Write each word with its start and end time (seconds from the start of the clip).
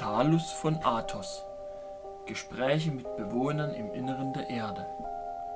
Talus 0.00 0.50
von 0.50 0.82
Athos. 0.82 1.44
Gespräche 2.24 2.90
mit 2.90 3.04
Bewohnern 3.18 3.74
im 3.74 3.92
Inneren 3.92 4.32
der 4.32 4.48
Erde. 4.48 4.86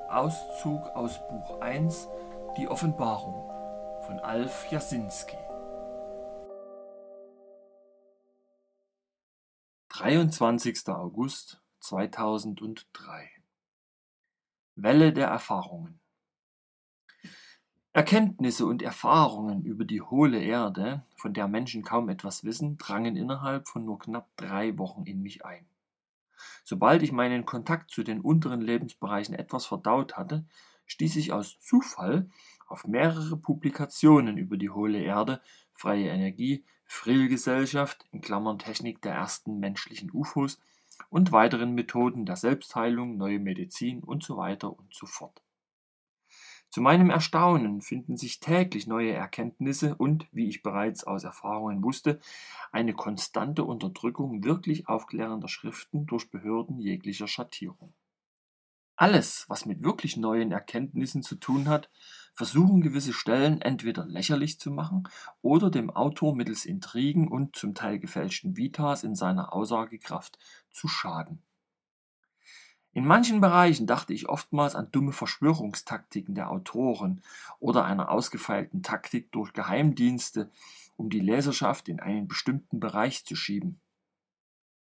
Auszug 0.07 0.85
aus 0.89 1.17
Buch 1.27 1.61
1 1.61 2.07
Die 2.55 2.67
Offenbarung 2.67 3.49
von 4.05 4.19
Alf 4.19 4.71
Jasinski. 4.71 5.35
23. 9.89 10.89
August 10.89 11.59
2003 11.79 13.27
Welle 14.75 15.11
der 15.11 15.29
Erfahrungen 15.29 15.99
Erkenntnisse 17.95 18.65
und 18.65 18.81
Erfahrungen 18.81 19.63
über 19.63 19.85
die 19.85 20.01
hohle 20.01 20.41
Erde, 20.41 21.05
von 21.15 21.33
der 21.33 21.47
Menschen 21.47 21.81
kaum 21.81 22.09
etwas 22.09 22.43
wissen, 22.43 22.77
drangen 22.77 23.15
innerhalb 23.15 23.69
von 23.69 23.85
nur 23.85 23.99
knapp 23.99 24.27
drei 24.35 24.77
Wochen 24.77 25.05
in 25.05 25.21
mich 25.21 25.45
ein. 25.45 25.65
Sobald 26.65 27.03
ich 27.03 27.13
meinen 27.13 27.45
Kontakt 27.45 27.91
zu 27.91 28.03
den 28.03 28.19
unteren 28.19 28.59
Lebensbereichen 28.59 29.33
etwas 29.33 29.65
verdaut 29.65 30.17
hatte, 30.17 30.43
stieß 30.87 31.15
ich 31.15 31.31
aus 31.31 31.57
Zufall 31.61 32.29
auf 32.67 32.85
mehrere 32.85 33.37
Publikationen 33.37 34.37
über 34.37 34.57
die 34.57 34.71
hohle 34.71 34.99
Erde, 34.99 35.39
freie 35.71 36.09
Energie, 36.09 36.65
Frillgesellschaft 36.83 38.05
in 38.11 38.19
Klammern 38.19 38.59
Technik 38.59 39.01
der 39.03 39.13
ersten 39.13 39.57
menschlichen 39.61 40.11
UFOs 40.11 40.59
und 41.09 41.31
weiteren 41.31 41.73
Methoden 41.75 42.25
der 42.25 42.35
Selbstheilung, 42.35 43.15
neue 43.15 43.39
Medizin 43.39 44.03
und 44.03 44.21
so 44.21 44.35
weiter 44.35 44.77
und 44.77 44.93
so 44.93 45.05
fort. 45.05 45.44
Zu 46.69 46.81
meinem 46.81 47.09
Erstaunen 47.09 47.81
finden 47.81 48.17
sich 48.17 48.39
täglich 48.39 48.85
neue 48.85 49.13
Erkenntnisse 49.13 49.95
und, 49.95 50.27
wie 50.31 50.49
ich 50.49 50.61
bereits 50.61 51.05
aus 51.05 51.23
Erfahrungen 51.23 51.83
wusste, 51.83 52.19
eine 52.71 52.93
konstante 52.93 53.63
Unterdrückung 53.63 54.43
wirklich 54.43 54.87
aufklärender 54.89 55.47
Schriften 55.47 56.05
durch 56.05 56.29
Behörden 56.29 56.79
jeglicher 56.79 57.27
Schattierung. 57.27 57.93
Alles, 58.97 59.45
was 59.49 59.65
mit 59.65 59.83
wirklich 59.83 60.17
neuen 60.17 60.51
Erkenntnissen 60.51 61.21
zu 61.21 61.35
tun 61.35 61.67
hat, 61.67 61.89
versuchen 62.33 62.81
gewisse 62.81 63.13
Stellen 63.13 63.61
entweder 63.61 64.05
lächerlich 64.05 64.59
zu 64.59 64.71
machen 64.71 65.07
oder 65.41 65.69
dem 65.69 65.89
Autor 65.89 66.35
mittels 66.35 66.65
Intrigen 66.65 67.27
und 67.29 67.55
zum 67.55 67.73
Teil 67.73 67.99
gefälschten 67.99 68.57
Vitas 68.57 69.03
in 69.03 69.15
seiner 69.15 69.53
Aussagekraft 69.53 70.37
zu 70.71 70.87
schaden. 70.87 71.44
In 72.95 73.05
manchen 73.05 73.41
Bereichen 73.41 73.87
dachte 73.87 74.13
ich 74.13 74.29
oftmals 74.29 74.73
an 74.73 74.89
dumme 74.89 75.11
Verschwörungstaktiken 75.11 76.33
der 76.33 76.49
Autoren 76.49 77.21
oder 77.59 77.83
einer 77.83 78.09
ausgefeilten 78.09 78.83
Taktik 78.83 79.33
durch 79.33 79.51
Geheimdienste, 79.51 80.49
um 80.95 81.09
die 81.09 81.19
Leserschaft 81.19 81.89
in 81.89 81.99
einen 81.99 82.29
bestimmten 82.29 82.79
Bereich 82.79 83.25
zu 83.25 83.35
schieben. 83.35 83.81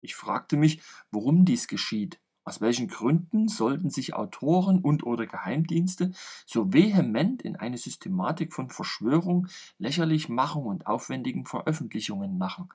Ich 0.03 0.15
fragte 0.15 0.59
mich, 0.59 0.83
warum 1.11 1.47
dies 1.47 1.69
geschieht. 1.69 2.21
Aus 2.45 2.61
welchen 2.61 2.89
Gründen 2.89 3.49
sollten 3.49 3.89
sich 3.89 4.13
Autoren 4.13 4.81
und 4.81 5.05
oder 5.05 5.27
Geheimdienste 5.27 6.13
so 6.45 6.71
vehement 6.71 7.41
in 7.41 7.57
eine 7.57 7.79
Systematik 7.79 8.53
von 8.53 8.69
Verschwörung, 8.69 9.49
Lächerlichmachung 9.79 10.67
und 10.67 10.87
aufwendigen 10.87 11.47
Veröffentlichungen 11.47 12.37
machen? 12.37 12.69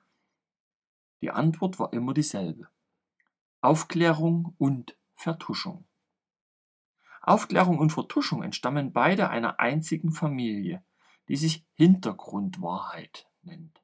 Die 1.22 1.30
Antwort 1.30 1.78
war 1.78 1.92
immer 1.92 2.12
dieselbe. 2.12 2.66
Aufklärung 3.60 4.56
und 4.58 4.96
Vertuschung. 5.18 5.84
Aufklärung 7.22 7.78
und 7.78 7.90
Vertuschung 7.90 8.44
entstammen 8.44 8.92
beide 8.92 9.30
einer 9.30 9.58
einzigen 9.58 10.12
Familie, 10.12 10.84
die 11.26 11.34
sich 11.34 11.66
Hintergrundwahrheit 11.74 13.28
nennt. 13.42 13.82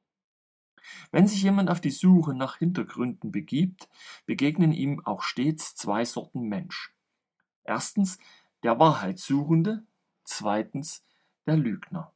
Wenn 1.11 1.27
sich 1.27 1.43
jemand 1.43 1.69
auf 1.69 1.81
die 1.81 1.91
Suche 1.91 2.33
nach 2.33 2.55
Hintergründen 2.55 3.33
begibt, 3.33 3.89
begegnen 4.25 4.71
ihm 4.71 5.05
auch 5.05 5.23
stets 5.23 5.75
zwei 5.75 6.05
Sorten 6.05 6.43
Mensch. 6.43 6.95
Erstens 7.65 8.17
der 8.63 8.79
Wahrheitssuchende, 8.79 9.85
zweitens 10.23 11.03
der 11.47 11.57
Lügner. 11.57 12.14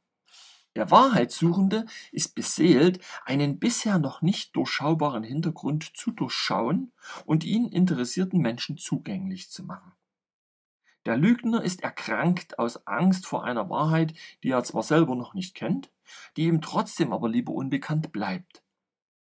Der 0.76 0.90
Wahrheitssuchende 0.90 1.86
ist 2.12 2.34
beseelt, 2.34 3.04
einen 3.24 3.58
bisher 3.58 3.98
noch 3.98 4.22
nicht 4.22 4.54
durchschaubaren 4.54 5.24
Hintergrund 5.24 5.96
zu 5.96 6.12
durchschauen 6.12 6.92
und 7.26 7.42
ihn 7.44 7.66
interessierten 7.66 8.40
Menschen 8.40 8.76
zugänglich 8.78 9.50
zu 9.50 9.64
machen. 9.64 9.92
Der 11.06 11.16
Lügner 11.16 11.62
ist 11.62 11.82
erkrankt 11.82 12.58
aus 12.58 12.86
Angst 12.86 13.26
vor 13.26 13.44
einer 13.44 13.68
Wahrheit, 13.70 14.14
die 14.42 14.50
er 14.50 14.62
zwar 14.62 14.82
selber 14.82 15.16
noch 15.16 15.34
nicht 15.34 15.54
kennt, 15.54 15.90
die 16.36 16.44
ihm 16.44 16.60
trotzdem 16.60 17.12
aber 17.12 17.28
lieber 17.28 17.52
unbekannt 17.52 18.12
bleibt. 18.12 18.62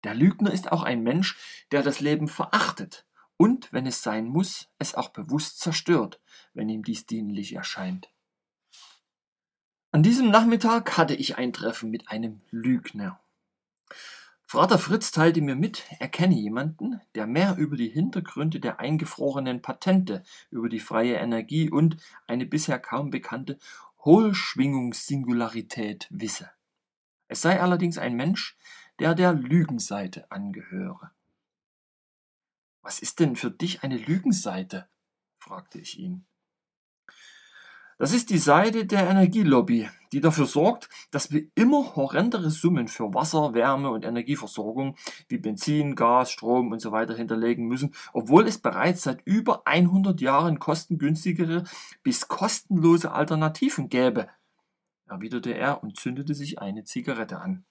Der 0.04 0.14
Lügner 0.14 0.52
ist 0.52 0.72
auch 0.72 0.84
ein 0.84 1.02
Mensch, 1.02 1.38
der 1.72 1.82
das 1.82 2.02
Leben 2.02 2.28
verachtet 2.28 3.08
und, 3.38 3.72
wenn 3.74 3.88
es 3.88 4.04
sein 4.04 4.28
muss, 4.28 4.70
es 4.78 4.94
auch 4.94 5.10
bewusst 5.10 5.60
zerstört, 5.60 6.20
wenn 6.54 6.70
ihm 6.70 6.84
dies 6.84 7.06
dienlich 7.08 7.54
erscheint. 7.54 8.12
An 9.94 10.04
diesem 10.04 10.32
Nachmittag 10.32 10.98
hatte 10.98 11.16
ich 11.16 11.38
ein 11.38 11.52
Treffen 11.52 11.92
mit 11.92 12.08
einem 12.08 12.40
Lügner. 12.50 13.20
Vater 14.42 14.80
Fritz 14.80 15.12
teilte 15.12 15.42
mir 15.42 15.58
mit, 15.58 15.84
er 16.00 16.08
kenne 16.08 16.36
jemanden, 16.36 17.02
der 17.14 17.28
mehr 17.28 17.58
über 17.58 17.76
die 17.76 17.90
Hintergründe 17.90 18.62
der 18.62 18.80
eingefrorenen 18.80 19.62
Patente 19.62 20.24
über 20.50 20.70
die 20.70 20.80
freie 20.80 21.16
Energie 21.16 21.70
und 21.70 21.98
eine 22.26 22.46
bisher 22.46 22.80
kaum 22.80 23.10
bekannte 23.10 23.60
Hohlschwingungssingularität 24.06 26.08
wisse. 26.10 26.50
Es 27.28 27.42
sei 27.42 27.62
allerdings 27.62 27.98
ein 27.98 28.16
Mensch, 28.16 28.58
der 29.00 29.14
der 29.14 29.34
Lügenseite 29.34 30.32
angehöre. 30.32 31.12
Was 32.82 33.00
ist 33.00 33.20
denn 33.20 33.36
für 33.36 33.52
dich 33.52 33.84
eine 33.84 33.98
Lügenseite? 33.98 34.88
fragte 35.38 35.80
ich 35.80 36.00
ihn. 36.00 36.26
Das 38.02 38.14
ist 38.14 38.32
die 38.32 38.40
Seite 38.40 38.88
der 38.88 39.08
Energielobby, 39.08 39.88
die 40.12 40.22
dafür 40.22 40.48
sorgt, 40.48 40.90
dass 41.12 41.32
wir 41.32 41.46
immer 41.54 41.96
horrendere 41.96 42.50
Summen 42.50 42.88
für 42.88 43.14
Wasser, 43.14 43.54
Wärme 43.54 43.92
und 43.92 44.06
Energieversorgung 44.06 44.96
wie 45.28 45.38
Benzin, 45.38 45.96
Gas, 45.96 46.32
Strom 46.32 46.72
und 46.72 46.80
so 46.80 46.92
weiter 46.92 47.16
hinterlegen 47.16 47.68
müssen, 47.68 47.94
obwohl 48.12 48.48
es 48.48 48.58
bereits 48.58 49.04
seit 49.04 49.22
über 49.26 49.68
100 49.68 50.20
Jahren 50.20 50.58
kostengünstigere 50.58 51.64
bis 52.02 52.28
kostenlose 52.28 53.12
Alternativen 53.12 53.88
gäbe, 53.88 54.30
erwiderte 55.06 55.54
er 55.54 55.84
und 55.84 55.96
zündete 55.96 56.34
sich 56.34 56.58
eine 56.58 56.84
Zigarette 56.84 57.40
an. 57.40 57.66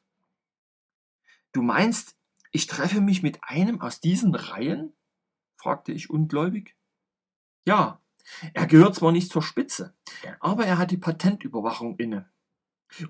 Du 1.51 1.61
meinst, 1.61 2.15
ich 2.53 2.69
treffe 2.69 3.01
mich 3.01 3.25
mit 3.25 3.41
einem 3.43 3.81
aus 3.81 3.99
diesen 3.99 4.37
Reihen? 4.37 4.93
fragte 5.57 5.91
ich 5.91 6.09
ungläubig. 6.09 6.77
Ja, 7.67 8.01
er 8.55 8.67
gehört 8.67 8.95
zwar 8.95 9.13
nicht 9.13 9.31
zur 9.31 9.43
Spitze, 9.43 9.95
aber 10.41 10.67
er 10.67 10.79
hat 10.79 10.91
die 10.91 10.97
Patentüberwachung 10.97 11.97
inne. 11.97 12.29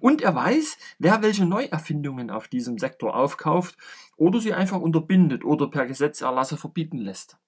Und 0.00 0.20
er 0.20 0.34
weiß, 0.34 0.76
wer 0.98 1.22
welche 1.22 1.46
Neuerfindungen 1.46 2.30
auf 2.30 2.48
diesem 2.48 2.78
Sektor 2.78 3.16
aufkauft 3.16 3.76
oder 4.16 4.40
sie 4.40 4.52
einfach 4.52 4.80
unterbindet 4.80 5.44
oder 5.44 5.70
per 5.70 5.86
Gesetzerlasse 5.86 6.56
verbieten 6.56 6.98
lässt. 6.98 7.38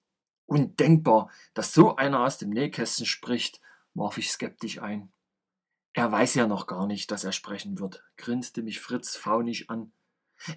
Undenkbar, 0.45 1.29
dass 1.53 1.73
so 1.73 1.95
einer 1.95 2.21
aus 2.21 2.37
dem 2.37 2.49
Nähkästchen 2.49 3.05
spricht, 3.05 3.61
warf 3.93 4.17
ich 4.17 4.31
skeptisch 4.31 4.81
ein. 4.81 5.11
Er 5.93 6.11
weiß 6.11 6.33
ja 6.35 6.47
noch 6.47 6.65
gar 6.65 6.87
nicht, 6.87 7.11
dass 7.11 7.23
er 7.23 7.31
sprechen 7.31 7.79
wird, 7.79 8.03
grinste 8.17 8.63
mich 8.63 8.79
Fritz 8.79 9.15
faunisch 9.15 9.69
an. 9.69 9.91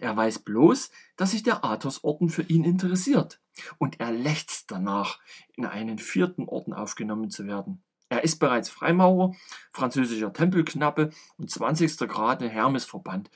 Er 0.00 0.16
weiß 0.16 0.40
bloß, 0.40 0.90
dass 1.16 1.30
sich 1.30 1.42
der 1.42 1.64
Athosorden 1.64 2.28
für 2.28 2.42
ihn 2.42 2.64
interessiert, 2.64 3.40
und 3.78 4.00
er 4.00 4.12
lechzt 4.12 4.70
danach, 4.70 5.20
in 5.54 5.64
einen 5.64 5.98
vierten 5.98 6.48
Orden 6.48 6.72
aufgenommen 6.72 7.30
zu 7.30 7.46
werden. 7.46 7.82
Er 8.08 8.22
ist 8.22 8.38
bereits 8.38 8.68
Freimaurer, 8.68 9.34
französischer 9.72 10.32
Tempelknappe 10.32 11.10
und 11.38 11.50
20. 11.50 11.98
Grad 12.08 12.42
in 12.42 12.50
Hermesverband. 12.50 13.30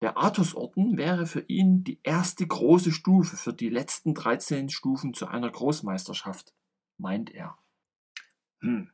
Der 0.00 0.16
Athosorden 0.16 0.96
wäre 0.96 1.26
für 1.26 1.40
ihn 1.40 1.82
die 1.82 1.98
erste 2.04 2.46
große 2.46 2.92
Stufe 2.92 3.36
für 3.36 3.52
die 3.52 3.68
letzten 3.68 4.14
13 4.14 4.68
Stufen 4.68 5.14
zu 5.14 5.26
einer 5.26 5.50
Großmeisterschaft, 5.50 6.54
meint 6.98 7.34
er. 7.34 7.58
Hm, 8.60 8.90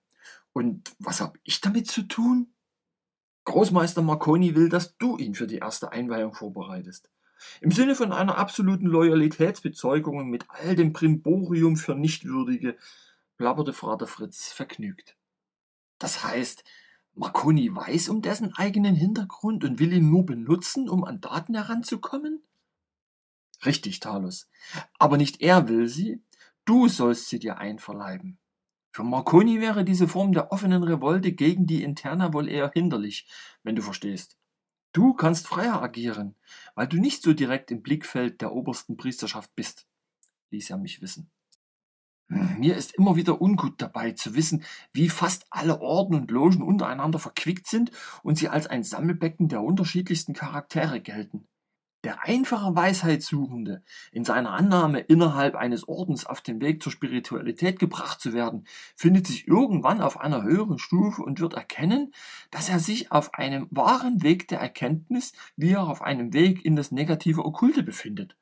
und 0.54 0.94
was 0.98 1.20
habe 1.20 1.38
ich 1.42 1.60
damit 1.60 1.88
zu 1.88 2.02
tun? 2.02 2.53
Großmeister 3.44 4.02
Marconi 4.02 4.54
will, 4.54 4.68
dass 4.68 4.96
du 4.96 5.16
ihn 5.18 5.34
für 5.34 5.46
die 5.46 5.58
erste 5.58 5.92
Einweihung 5.92 6.34
vorbereitest. 6.34 7.10
Im 7.60 7.70
Sinne 7.70 7.94
von 7.94 8.12
einer 8.12 8.38
absoluten 8.38 8.86
Loyalitätsbezeugung 8.86 10.16
und 10.16 10.28
mit 10.28 10.46
all 10.48 10.76
dem 10.76 10.92
Primborium 10.92 11.76
für 11.76 11.94
Nichtwürdige, 11.94 12.76
plapperte 13.36 13.72
Vater 13.72 14.06
Fritz 14.06 14.52
vergnügt. 14.52 15.16
Das 15.98 16.24
heißt, 16.24 16.64
Marconi 17.14 17.74
weiß 17.74 18.08
um 18.08 18.22
dessen 18.22 18.54
eigenen 18.54 18.94
Hintergrund 18.94 19.64
und 19.64 19.78
will 19.78 19.92
ihn 19.92 20.10
nur 20.10 20.26
benutzen, 20.26 20.88
um 20.88 21.04
an 21.04 21.20
Daten 21.20 21.54
heranzukommen? 21.54 22.42
Richtig, 23.64 24.00
Talus. 24.00 24.48
Aber 24.98 25.16
nicht 25.16 25.40
er 25.40 25.68
will 25.68 25.88
sie, 25.88 26.22
du 26.64 26.88
sollst 26.88 27.28
sie 27.28 27.38
dir 27.38 27.58
einverleiben. 27.58 28.38
Für 28.94 29.02
Marconi 29.02 29.60
wäre 29.60 29.84
diese 29.84 30.06
Form 30.06 30.30
der 30.30 30.52
offenen 30.52 30.84
Revolte 30.84 31.32
gegen 31.32 31.66
die 31.66 31.82
Interna 31.82 32.32
wohl 32.32 32.48
eher 32.48 32.70
hinderlich, 32.72 33.26
wenn 33.64 33.74
du 33.74 33.82
verstehst. 33.82 34.38
Du 34.92 35.14
kannst 35.14 35.48
freier 35.48 35.82
agieren, 35.82 36.36
weil 36.76 36.86
du 36.86 36.98
nicht 36.98 37.20
so 37.20 37.32
direkt 37.32 37.72
im 37.72 37.82
Blickfeld 37.82 38.40
der 38.40 38.52
obersten 38.52 38.96
Priesterschaft 38.96 39.52
bist, 39.56 39.88
ließ 40.50 40.70
er 40.70 40.78
mich 40.78 41.02
wissen. 41.02 41.28
Mir 42.28 42.76
ist 42.76 42.94
immer 42.94 43.16
wieder 43.16 43.42
ungut 43.42 43.82
dabei 43.82 44.12
zu 44.12 44.36
wissen, 44.36 44.62
wie 44.92 45.08
fast 45.08 45.44
alle 45.50 45.80
Orden 45.80 46.14
und 46.14 46.30
Logen 46.30 46.62
untereinander 46.62 47.18
verquickt 47.18 47.66
sind 47.66 47.90
und 48.22 48.38
sie 48.38 48.48
als 48.48 48.68
ein 48.68 48.84
Sammelbecken 48.84 49.48
der 49.48 49.62
unterschiedlichsten 49.62 50.34
Charaktere 50.34 51.00
gelten. 51.00 51.48
Der 52.04 52.22
einfache 52.22 52.76
Weisheitssuchende, 52.76 53.82
in 54.12 54.26
seiner 54.26 54.50
Annahme 54.50 55.00
innerhalb 55.00 55.54
eines 55.54 55.88
Ordens 55.88 56.26
auf 56.26 56.42
den 56.42 56.60
Weg 56.60 56.82
zur 56.82 56.92
Spiritualität 56.92 57.78
gebracht 57.78 58.20
zu 58.20 58.34
werden, 58.34 58.66
findet 58.94 59.26
sich 59.26 59.48
irgendwann 59.48 60.02
auf 60.02 60.20
einer 60.20 60.42
höheren 60.42 60.78
Stufe 60.78 61.22
und 61.22 61.40
wird 61.40 61.54
erkennen, 61.54 62.12
dass 62.50 62.68
er 62.68 62.78
sich 62.78 63.10
auf 63.10 63.32
einem 63.32 63.68
wahren 63.70 64.22
Weg 64.22 64.48
der 64.48 64.60
Erkenntnis 64.60 65.32
wie 65.56 65.78
auch 65.78 65.88
auf 65.88 66.02
einem 66.02 66.34
Weg 66.34 66.62
in 66.66 66.76
das 66.76 66.92
negative 66.92 67.42
Okkulte 67.42 67.82
befindet. 67.82 68.36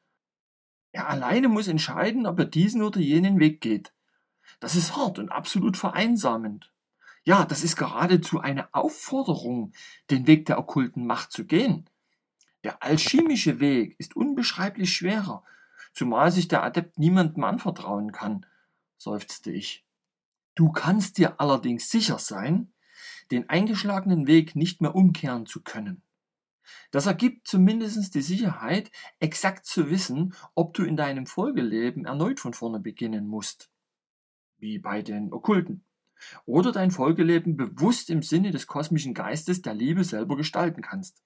Er 0.90 1.08
alleine 1.08 1.48
muss 1.48 1.68
entscheiden, 1.68 2.26
ob 2.26 2.40
er 2.40 2.46
diesen 2.46 2.82
oder 2.82 2.98
jenen 2.98 3.38
Weg 3.38 3.60
geht. 3.60 3.92
Das 4.58 4.74
ist 4.74 4.96
hart 4.96 5.20
und 5.20 5.30
absolut 5.30 5.76
vereinsamend. 5.76 6.72
Ja, 7.22 7.44
das 7.44 7.62
ist 7.62 7.76
geradezu 7.76 8.40
eine 8.40 8.74
Aufforderung, 8.74 9.72
den 10.10 10.26
Weg 10.26 10.46
der 10.46 10.58
okkulten 10.58 11.06
Macht 11.06 11.30
zu 11.30 11.46
gehen. 11.46 11.88
Der 12.64 12.82
alchemische 12.82 13.60
Weg 13.60 13.96
ist 13.98 14.14
unbeschreiblich 14.16 14.92
schwerer, 14.92 15.44
zumal 15.92 16.30
sich 16.30 16.48
der 16.48 16.62
Adept 16.62 16.98
niemandem 16.98 17.44
anvertrauen 17.44 18.12
kann, 18.12 18.46
seufzte 18.98 19.50
ich. 19.50 19.84
Du 20.54 20.70
kannst 20.70 21.18
dir 21.18 21.40
allerdings 21.40 21.90
sicher 21.90 22.18
sein, 22.18 22.72
den 23.30 23.48
eingeschlagenen 23.48 24.26
Weg 24.26 24.54
nicht 24.54 24.80
mehr 24.80 24.94
umkehren 24.94 25.46
zu 25.46 25.62
können. 25.62 26.02
Das 26.90 27.06
ergibt 27.06 27.48
zumindest 27.48 28.14
die 28.14 28.22
Sicherheit, 28.22 28.90
exakt 29.18 29.66
zu 29.66 29.90
wissen, 29.90 30.34
ob 30.54 30.74
du 30.74 30.84
in 30.84 30.96
deinem 30.96 31.26
Folgeleben 31.26 32.04
erneut 32.04 32.38
von 32.38 32.54
vorne 32.54 32.80
beginnen 32.80 33.26
musst. 33.26 33.70
Wie 34.58 34.78
bei 34.78 35.02
den 35.02 35.32
Okkulten. 35.32 35.84
Oder 36.44 36.70
dein 36.70 36.92
Folgeleben 36.92 37.56
bewusst 37.56 38.10
im 38.10 38.22
Sinne 38.22 38.52
des 38.52 38.68
kosmischen 38.68 39.14
Geistes 39.14 39.62
der 39.62 39.74
Liebe 39.74 40.04
selber 40.04 40.36
gestalten 40.36 40.82
kannst. 40.82 41.20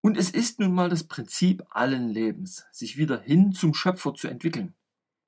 Und 0.00 0.16
es 0.16 0.30
ist 0.30 0.60
nun 0.60 0.72
mal 0.72 0.88
das 0.88 1.04
Prinzip 1.04 1.64
allen 1.70 2.08
Lebens, 2.08 2.66
sich 2.70 2.96
wieder 2.96 3.20
hin 3.20 3.52
zum 3.52 3.74
Schöpfer 3.74 4.14
zu 4.14 4.28
entwickeln. 4.28 4.74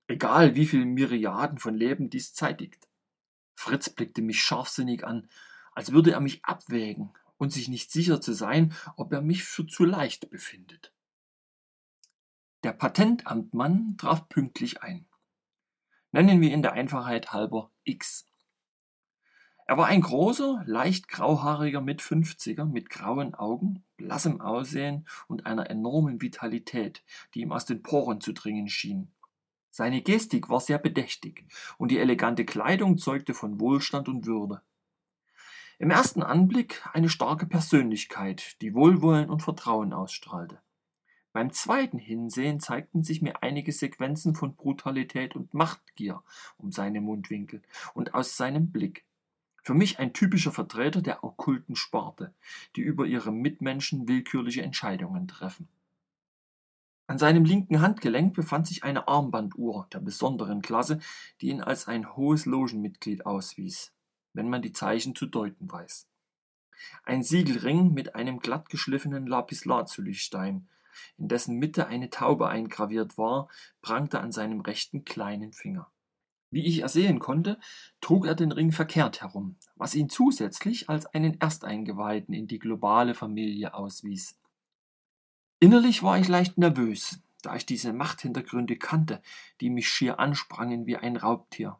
Egal 0.06 0.54
wie 0.54 0.66
viele 0.66 0.86
Myriaden 0.86 1.58
von 1.58 1.74
Leben 1.74 2.10
dies 2.10 2.34
zeitigt. 2.34 2.88
Fritz 3.54 3.90
blickte 3.90 4.22
mich 4.22 4.40
scharfsinnig 4.42 5.04
an, 5.04 5.28
als 5.72 5.92
würde 5.92 6.12
er 6.12 6.20
mich 6.20 6.44
abwägen 6.44 7.10
und 7.36 7.52
sich 7.52 7.68
nicht 7.68 7.90
sicher 7.90 8.20
zu 8.20 8.32
sein, 8.32 8.74
ob 8.96 9.12
er 9.12 9.22
mich 9.22 9.44
für 9.44 9.66
zu 9.66 9.84
leicht 9.84 10.30
befindet. 10.30 10.92
Der 12.62 12.72
Patentamtmann 12.72 13.96
traf 13.96 14.28
pünktlich 14.28 14.82
ein. 14.82 15.06
Nennen 16.12 16.40
wir 16.40 16.52
ihn 16.52 16.62
der 16.62 16.72
Einfachheit 16.72 17.32
halber 17.32 17.70
X. 17.84 18.26
Er 19.70 19.78
war 19.78 19.86
ein 19.86 20.00
großer, 20.00 20.64
leicht 20.66 21.06
grauhaariger 21.06 21.80
Mitfünfziger 21.80 22.64
mit 22.64 22.90
grauen 22.90 23.36
Augen, 23.36 23.84
blassem 23.96 24.40
Aussehen 24.40 25.06
und 25.28 25.46
einer 25.46 25.70
enormen 25.70 26.20
Vitalität, 26.20 27.04
die 27.34 27.42
ihm 27.42 27.52
aus 27.52 27.66
den 27.66 27.80
Poren 27.80 28.20
zu 28.20 28.32
dringen 28.32 28.66
schien. 28.66 29.12
Seine 29.70 30.02
Gestik 30.02 30.48
war 30.48 30.58
sehr 30.58 30.78
bedächtig 30.78 31.46
und 31.78 31.92
die 31.92 32.00
elegante 32.00 32.44
Kleidung 32.44 32.98
zeugte 32.98 33.32
von 33.32 33.60
Wohlstand 33.60 34.08
und 34.08 34.26
Würde. 34.26 34.60
Im 35.78 35.92
ersten 35.92 36.24
Anblick 36.24 36.84
eine 36.92 37.08
starke 37.08 37.46
Persönlichkeit, 37.46 38.60
die 38.62 38.74
Wohlwollen 38.74 39.30
und 39.30 39.40
Vertrauen 39.40 39.92
ausstrahlte. 39.92 40.58
Beim 41.32 41.52
zweiten 41.52 41.98
Hinsehen 41.98 42.58
zeigten 42.58 43.04
sich 43.04 43.22
mir 43.22 43.44
einige 43.44 43.70
Sequenzen 43.70 44.34
von 44.34 44.56
Brutalität 44.56 45.36
und 45.36 45.54
Machtgier 45.54 46.24
um 46.56 46.72
seine 46.72 47.00
Mundwinkel 47.00 47.62
und 47.94 48.14
aus 48.14 48.36
seinem 48.36 48.72
Blick. 48.72 49.04
Für 49.62 49.74
mich 49.74 49.98
ein 49.98 50.12
typischer 50.12 50.52
Vertreter 50.52 51.02
der 51.02 51.22
okkulten 51.22 51.76
Sparte, 51.76 52.32
die 52.76 52.80
über 52.80 53.06
ihre 53.06 53.32
Mitmenschen 53.32 54.08
willkürliche 54.08 54.62
Entscheidungen 54.62 55.28
treffen. 55.28 55.68
An 57.06 57.18
seinem 57.18 57.44
linken 57.44 57.80
Handgelenk 57.80 58.34
befand 58.34 58.68
sich 58.68 58.84
eine 58.84 59.08
Armbanduhr 59.08 59.88
der 59.92 59.98
besonderen 59.98 60.62
Klasse, 60.62 61.00
die 61.40 61.48
ihn 61.48 61.60
als 61.60 61.88
ein 61.88 62.16
hohes 62.16 62.46
Logenmitglied 62.46 63.26
auswies, 63.26 63.92
wenn 64.32 64.48
man 64.48 64.62
die 64.62 64.72
Zeichen 64.72 65.16
zu 65.16 65.26
deuten 65.26 65.70
weiß. 65.70 66.06
Ein 67.02 67.22
Siegelring 67.22 67.92
mit 67.92 68.14
einem 68.14 68.38
glatt 68.38 68.70
geschliffenen 68.70 69.26
Lapislazuli-Stein, 69.26 70.68
in 71.18 71.28
dessen 71.28 71.58
Mitte 71.58 71.88
eine 71.88 72.10
Taube 72.10 72.48
eingraviert 72.48 73.18
war, 73.18 73.48
prangte 73.82 74.20
an 74.20 74.32
seinem 74.32 74.60
rechten 74.60 75.04
kleinen 75.04 75.52
Finger. 75.52 75.90
Wie 76.50 76.66
ich 76.66 76.80
ersehen 76.80 77.20
konnte, 77.20 77.58
trug 78.00 78.26
er 78.26 78.34
den 78.34 78.50
Ring 78.50 78.72
verkehrt 78.72 79.22
herum, 79.22 79.56
was 79.76 79.94
ihn 79.94 80.08
zusätzlich 80.08 80.88
als 80.88 81.06
einen 81.06 81.40
Ersteingeweihten 81.40 82.34
in 82.34 82.48
die 82.48 82.58
globale 82.58 83.14
Familie 83.14 83.74
auswies. 83.74 84.36
Innerlich 85.60 86.02
war 86.02 86.18
ich 86.18 86.26
leicht 86.26 86.58
nervös, 86.58 87.20
da 87.42 87.54
ich 87.54 87.66
diese 87.66 87.92
Machthintergründe 87.92 88.76
kannte, 88.76 89.22
die 89.60 89.70
mich 89.70 89.88
schier 89.88 90.18
ansprangen 90.18 90.86
wie 90.86 90.96
ein 90.96 91.16
Raubtier. 91.16 91.76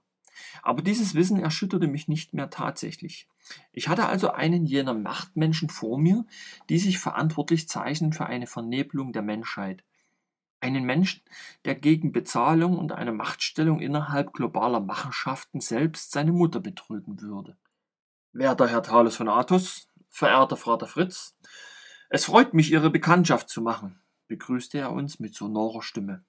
Aber 0.63 0.83
dieses 0.83 1.15
Wissen 1.15 1.41
erschütterte 1.41 1.89
mich 1.89 2.07
nicht 2.07 2.33
mehr 2.33 2.51
tatsächlich. 2.51 3.29
Ich 3.73 3.89
hatte 3.89 4.07
also 4.07 4.31
einen 4.31 4.65
jener 4.65 4.95
Machtmenschen 4.95 5.69
vor 5.69 5.99
mir, 5.99 6.25
die 6.69 6.79
sich 6.79 6.99
verantwortlich 6.99 7.69
zeichnen 7.69 8.13
für 8.13 8.27
eine 8.27 8.47
Vernebelung 8.47 9.13
der 9.13 9.23
Menschheit, 9.23 9.83
einen 10.61 10.85
Menschen, 10.85 11.23
der 11.65 11.75
gegen 11.75 12.13
Bezahlung 12.13 12.79
und 12.79 12.93
eine 12.93 13.13
Machtstellung 13.13 13.81
innerhalb 13.81 14.33
globaler 14.33 14.81
Machenschaften 14.81 15.61
selbst 15.61 16.13
seine 16.13 16.33
Mutter 16.33 16.61
betrügen 16.61 17.21
würde. 17.21 17.57
Werter 18.33 18.69
Herr 18.69 18.83
Thales 18.83 19.17
von 19.17 19.29
Athos, 19.29 19.89
verehrter 20.09 20.57
Vater 20.57 20.87
Fritz, 20.87 21.37
es 22.09 22.25
freut 22.25 22.55
mich, 22.55 22.73
Ihre 22.73 22.91
Bekanntschaft 22.91 23.49
zu 23.49 23.63
machen, 23.63 24.01
begrüßte 24.27 24.79
er 24.79 24.93
uns 24.93 25.21
mit 25.21 25.35
sonorer 25.35 25.83
Stimme. 25.83 26.25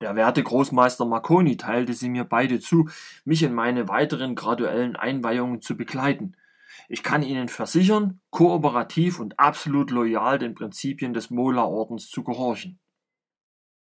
Der 0.00 0.14
werte 0.14 0.42
Großmeister 0.42 1.06
Marconi 1.06 1.56
teilte 1.56 1.94
sie 1.94 2.10
mir 2.10 2.24
beide 2.24 2.60
zu, 2.60 2.88
mich 3.24 3.42
in 3.42 3.54
meine 3.54 3.88
weiteren 3.88 4.34
graduellen 4.34 4.96
Einweihungen 4.96 5.62
zu 5.62 5.76
begleiten. 5.76 6.36
Ich 6.88 7.02
kann 7.02 7.22
Ihnen 7.22 7.48
versichern, 7.48 8.20
kooperativ 8.30 9.18
und 9.18 9.38
absolut 9.38 9.90
loyal 9.90 10.38
den 10.38 10.54
Prinzipien 10.54 11.14
des 11.14 11.30
Mola-Ordens 11.30 12.10
zu 12.10 12.22
gehorchen. 12.24 12.78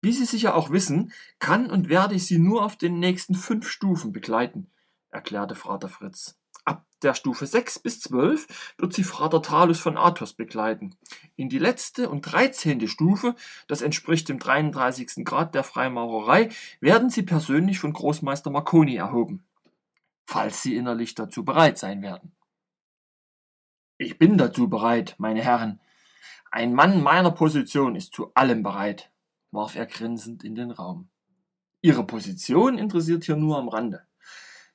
Wie 0.04 0.12
Sie 0.12 0.26
sicher 0.26 0.56
auch 0.56 0.70
wissen, 0.70 1.14
kann 1.40 1.72
und 1.72 1.88
werde 1.88 2.16
ich 2.16 2.28
Sie 2.28 2.38
nur 2.38 2.66
auf 2.66 2.76
den 2.76 3.00
nächsten 3.00 3.36
fünf 3.36 3.70
Stufen 3.70 4.12
begleiten, 4.12 4.70
erklärte 5.12 5.56
Vater 5.56 5.88
Fritz. 5.88 6.38
Ab 6.66 6.86
der 7.04 7.14
Stufe 7.14 7.48
6 7.48 7.80
bis 7.80 8.02
12 8.02 8.74
wird 8.78 8.94
sie 8.94 9.06
Vater 9.06 9.42
Talus 9.42 9.80
von 9.80 9.98
Athos 9.98 10.34
begleiten. 10.34 10.98
In 11.38 11.48
die 11.48 11.58
letzte 11.58 12.10
und 12.10 12.22
13. 12.22 12.86
Stufe, 12.90 13.36
das 13.70 13.82
entspricht 13.82 14.28
dem 14.28 14.40
33. 14.40 15.24
Grad 15.24 15.56
der 15.56 15.64
Freimaurerei, 15.64 16.50
werden 16.82 17.10
sie 17.10 17.24
persönlich 17.24 17.80
von 17.80 17.94
Großmeister 17.94 18.50
Marconi 18.50 18.98
erhoben. 18.98 19.46
Falls 20.26 20.62
sie 20.62 20.76
innerlich 20.76 21.16
dazu 21.16 21.46
bereit 21.46 21.78
sein 21.78 22.02
werden. 22.02 22.34
Ich 23.98 24.20
bin 24.20 24.38
dazu 24.38 24.70
bereit, 24.70 25.16
meine 25.18 25.42
Herren. 25.42 25.80
Ein 26.52 26.74
Mann 26.74 27.02
meiner 27.02 27.32
Position 27.32 27.96
ist 27.96 28.14
zu 28.14 28.34
allem 28.34 28.64
bereit, 28.64 29.13
warf 29.54 29.76
er 29.76 29.86
grinsend 29.86 30.44
in 30.44 30.56
den 30.56 30.72
Raum. 30.72 31.08
Ihre 31.82 32.06
Position 32.06 32.78
interessiert 32.78 33.26
hier 33.26 33.36
nur 33.36 33.58
am 33.58 33.70
Rande. 33.70 34.04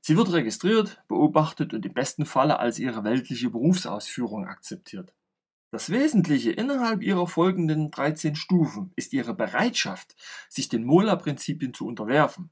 Sie 0.00 0.16
wird 0.16 0.32
registriert, 0.32 1.02
beobachtet 1.08 1.74
und 1.74 1.84
im 1.84 1.92
besten 1.92 2.24
Falle 2.24 2.58
als 2.58 2.78
ihre 2.78 3.04
weltliche 3.04 3.50
Berufsausführung 3.50 4.46
akzeptiert. 4.46 5.12
Das 5.70 5.90
Wesentliche 5.90 6.50
innerhalb 6.50 7.02
ihrer 7.02 7.26
folgenden 7.26 7.90
13 7.90 8.36
Stufen 8.36 8.92
ist 8.96 9.12
ihre 9.12 9.34
Bereitschaft, 9.34 10.16
sich 10.48 10.68
den 10.68 10.84
Mola-Prinzipien 10.84 11.74
zu 11.74 11.86
unterwerfen. 11.86 12.50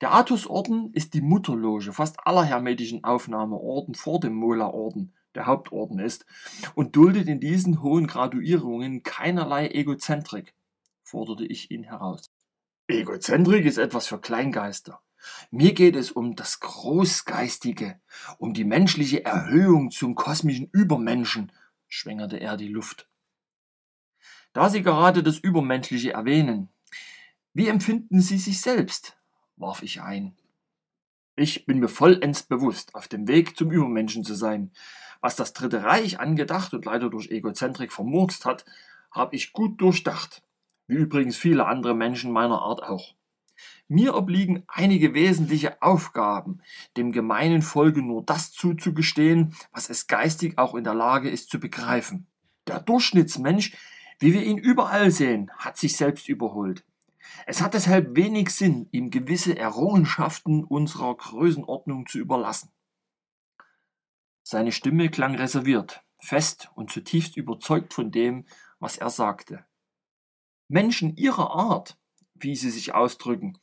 Der 0.00 0.14
Athos-Orden 0.14 0.92
ist 0.94 1.14
die 1.14 1.20
Mutterloge 1.20 1.92
fast 1.92 2.26
aller 2.26 2.42
hermetischen 2.42 3.04
Aufnahmeorden 3.04 3.94
vor 3.94 4.18
dem 4.18 4.34
Mola-Orden, 4.34 5.12
der 5.34 5.46
Hauptorden 5.46 5.98
ist, 5.98 6.26
und 6.74 6.96
duldet 6.96 7.28
in 7.28 7.38
diesen 7.38 7.82
hohen 7.82 8.06
Graduierungen 8.06 9.02
keinerlei 9.02 9.68
Egozentrik, 9.68 10.54
forderte 11.10 11.44
ich 11.44 11.70
ihn 11.70 11.82
heraus. 11.82 12.30
Egozentrik 12.86 13.66
ist 13.66 13.78
etwas 13.78 14.06
für 14.06 14.20
Kleingeister. 14.20 15.00
Mir 15.50 15.74
geht 15.74 15.96
es 15.96 16.10
um 16.10 16.34
das 16.34 16.60
Großgeistige, 16.60 18.00
um 18.38 18.54
die 18.54 18.64
menschliche 18.64 19.24
Erhöhung 19.24 19.90
zum 19.90 20.14
kosmischen 20.14 20.68
Übermenschen, 20.72 21.52
schwängerte 21.88 22.38
er 22.38 22.56
die 22.56 22.68
Luft. 22.68 23.08
Da 24.52 24.70
Sie 24.70 24.82
gerade 24.82 25.22
das 25.22 25.38
Übermenschliche 25.38 26.12
erwähnen, 26.12 26.68
wie 27.52 27.68
empfinden 27.68 28.20
Sie 28.20 28.38
sich 28.38 28.60
selbst? 28.60 29.16
warf 29.56 29.82
ich 29.82 30.00
ein. 30.00 30.34
Ich 31.36 31.66
bin 31.66 31.80
mir 31.80 31.88
vollends 31.88 32.44
bewusst, 32.44 32.94
auf 32.94 33.08
dem 33.08 33.28
Weg 33.28 33.56
zum 33.56 33.70
Übermenschen 33.70 34.24
zu 34.24 34.34
sein. 34.34 34.72
Was 35.20 35.36
das 35.36 35.52
Dritte 35.52 35.82
Reich 35.82 36.18
angedacht 36.18 36.72
und 36.72 36.86
leider 36.86 37.10
durch 37.10 37.30
Egozentrik 37.30 37.92
vermurkst 37.92 38.44
hat, 38.46 38.64
habe 39.10 39.36
ich 39.36 39.52
gut 39.52 39.80
durchdacht, 39.80 40.42
wie 40.90 40.96
übrigens 40.96 41.36
viele 41.36 41.66
andere 41.66 41.94
Menschen 41.94 42.32
meiner 42.32 42.62
Art 42.62 42.82
auch. 42.82 43.14
Mir 43.86 44.16
obliegen 44.16 44.64
einige 44.66 45.14
wesentliche 45.14 45.80
Aufgaben, 45.82 46.62
dem 46.96 47.12
gemeinen 47.12 47.62
Folge 47.62 48.02
nur 48.02 48.24
das 48.24 48.50
zuzugestehen, 48.50 49.54
was 49.72 49.88
es 49.88 50.08
geistig 50.08 50.58
auch 50.58 50.74
in 50.74 50.82
der 50.82 50.94
Lage 50.94 51.30
ist 51.30 51.48
zu 51.48 51.60
begreifen. 51.60 52.26
Der 52.66 52.80
Durchschnittsmensch, 52.80 53.76
wie 54.18 54.32
wir 54.32 54.42
ihn 54.42 54.58
überall 54.58 55.12
sehen, 55.12 55.50
hat 55.56 55.76
sich 55.76 55.96
selbst 55.96 56.28
überholt. 56.28 56.84
Es 57.46 57.62
hat 57.62 57.74
deshalb 57.74 58.16
wenig 58.16 58.50
Sinn, 58.50 58.88
ihm 58.90 59.10
gewisse 59.10 59.56
Errungenschaften 59.56 60.64
unserer 60.64 61.16
Größenordnung 61.16 62.06
zu 62.06 62.18
überlassen. 62.18 62.70
Seine 64.42 64.72
Stimme 64.72 65.08
klang 65.08 65.36
reserviert, 65.36 66.02
fest 66.18 66.70
und 66.74 66.90
zutiefst 66.90 67.36
überzeugt 67.36 67.94
von 67.94 68.10
dem, 68.10 68.46
was 68.80 68.96
er 68.96 69.10
sagte. 69.10 69.64
Menschen 70.70 71.16
ihrer 71.16 71.50
Art 71.50 71.98
wie 72.44 72.56
Sie 72.56 72.70
sich 72.70 72.94
ausdrücken, 72.94 73.58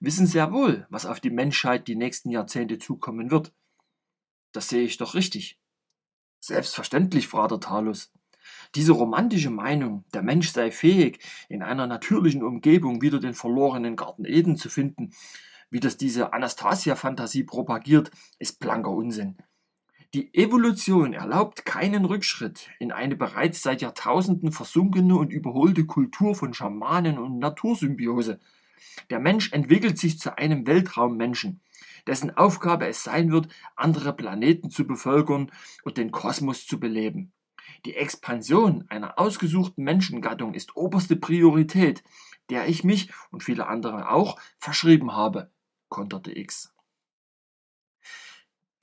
wissen 0.00 0.26
sehr 0.26 0.52
wohl, 0.52 0.86
was 0.90 1.06
auf 1.06 1.20
die 1.20 1.30
Menschheit 1.30 1.88
die 1.88 1.96
nächsten 1.96 2.30
Jahrzehnte 2.30 2.78
zukommen 2.78 3.30
wird. 3.30 3.52
Das 4.52 4.68
sehe 4.68 4.82
ich 4.82 4.96
doch 4.96 5.14
richtig. 5.14 5.58
Selbstverständlich, 6.40 7.28
Vater 7.28 7.60
Talus. 7.60 8.12
Diese 8.74 8.92
romantische 8.92 9.50
Meinung, 9.50 10.04
der 10.12 10.22
Mensch 10.22 10.50
sei 10.50 10.70
fähig, 10.70 11.20
in 11.48 11.62
einer 11.62 11.86
natürlichen 11.86 12.42
Umgebung 12.42 13.00
wieder 13.00 13.20
den 13.20 13.34
verlorenen 13.34 13.96
Garten 13.96 14.24
Eden 14.24 14.56
zu 14.56 14.68
finden, 14.68 15.14
wie 15.70 15.80
das 15.80 15.96
diese 15.96 16.32
Anastasia-Fantasie 16.32 17.44
propagiert, 17.44 18.10
ist 18.38 18.58
blanker 18.58 18.90
Unsinn. 18.90 19.38
Die 20.14 20.34
Evolution 20.34 21.14
erlaubt 21.14 21.64
keinen 21.64 22.04
Rückschritt 22.04 22.68
in 22.78 22.92
eine 22.92 23.16
bereits 23.16 23.62
seit 23.62 23.80
Jahrtausenden 23.80 24.52
versunkene 24.52 25.16
und 25.16 25.32
überholte 25.32 25.86
Kultur 25.86 26.34
von 26.34 26.52
Schamanen 26.52 27.18
und 27.18 27.38
Natursymbiose. 27.38 28.38
Der 29.08 29.20
Mensch 29.20 29.52
entwickelt 29.52 29.98
sich 29.98 30.18
zu 30.18 30.36
einem 30.36 30.66
Weltraummenschen, 30.66 31.62
dessen 32.06 32.36
Aufgabe 32.36 32.86
es 32.88 33.02
sein 33.02 33.32
wird, 33.32 33.48
andere 33.74 34.12
Planeten 34.12 34.68
zu 34.68 34.86
bevölkern 34.86 35.50
und 35.82 35.96
den 35.96 36.10
Kosmos 36.10 36.66
zu 36.66 36.78
beleben. 36.78 37.32
Die 37.86 37.94
Expansion 37.94 38.84
einer 38.90 39.18
ausgesuchten 39.18 39.82
Menschengattung 39.82 40.52
ist 40.52 40.76
oberste 40.76 41.16
Priorität, 41.16 42.04
der 42.50 42.68
ich 42.68 42.84
mich 42.84 43.10
und 43.30 43.42
viele 43.42 43.66
andere 43.66 44.10
auch 44.10 44.38
verschrieben 44.58 45.12
habe, 45.12 45.50
konterte 45.88 46.36
X. 46.36 46.74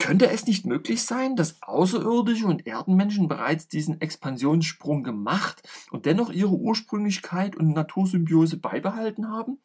Könnte 0.00 0.30
es 0.30 0.46
nicht 0.46 0.64
möglich 0.64 1.04
sein, 1.04 1.36
dass 1.36 1.62
Außerirdische 1.62 2.46
und 2.46 2.66
Erdenmenschen 2.66 3.28
bereits 3.28 3.68
diesen 3.68 4.00
Expansionssprung 4.00 5.04
gemacht 5.04 5.62
und 5.90 6.06
dennoch 6.06 6.30
ihre 6.32 6.56
Ursprünglichkeit 6.56 7.54
und 7.54 7.74
Natursymbiose 7.74 8.56
beibehalten 8.56 9.28
haben? 9.28 9.60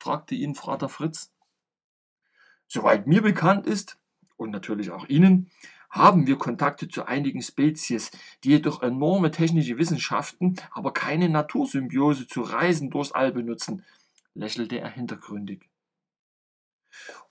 fragte 0.00 0.34
ihn 0.34 0.56
Vater 0.56 0.88
Fritz. 0.88 1.32
Soweit 2.66 3.06
mir 3.06 3.22
bekannt 3.22 3.64
ist, 3.64 3.96
und 4.36 4.50
natürlich 4.50 4.90
auch 4.90 5.08
Ihnen, 5.08 5.50
haben 5.88 6.26
wir 6.26 6.36
Kontakte 6.36 6.88
zu 6.88 7.06
einigen 7.06 7.40
Spezies, 7.40 8.10
die 8.42 8.50
jedoch 8.50 8.82
enorme 8.82 9.30
technische 9.30 9.78
Wissenschaften, 9.78 10.56
aber 10.72 10.92
keine 10.92 11.28
Natursymbiose 11.28 12.26
zu 12.26 12.42
Reisen 12.42 12.90
durchs 12.90 13.12
All 13.12 13.30
benutzen, 13.30 13.84
lächelte 14.34 14.80
er 14.80 14.90
hintergründig. 14.90 15.69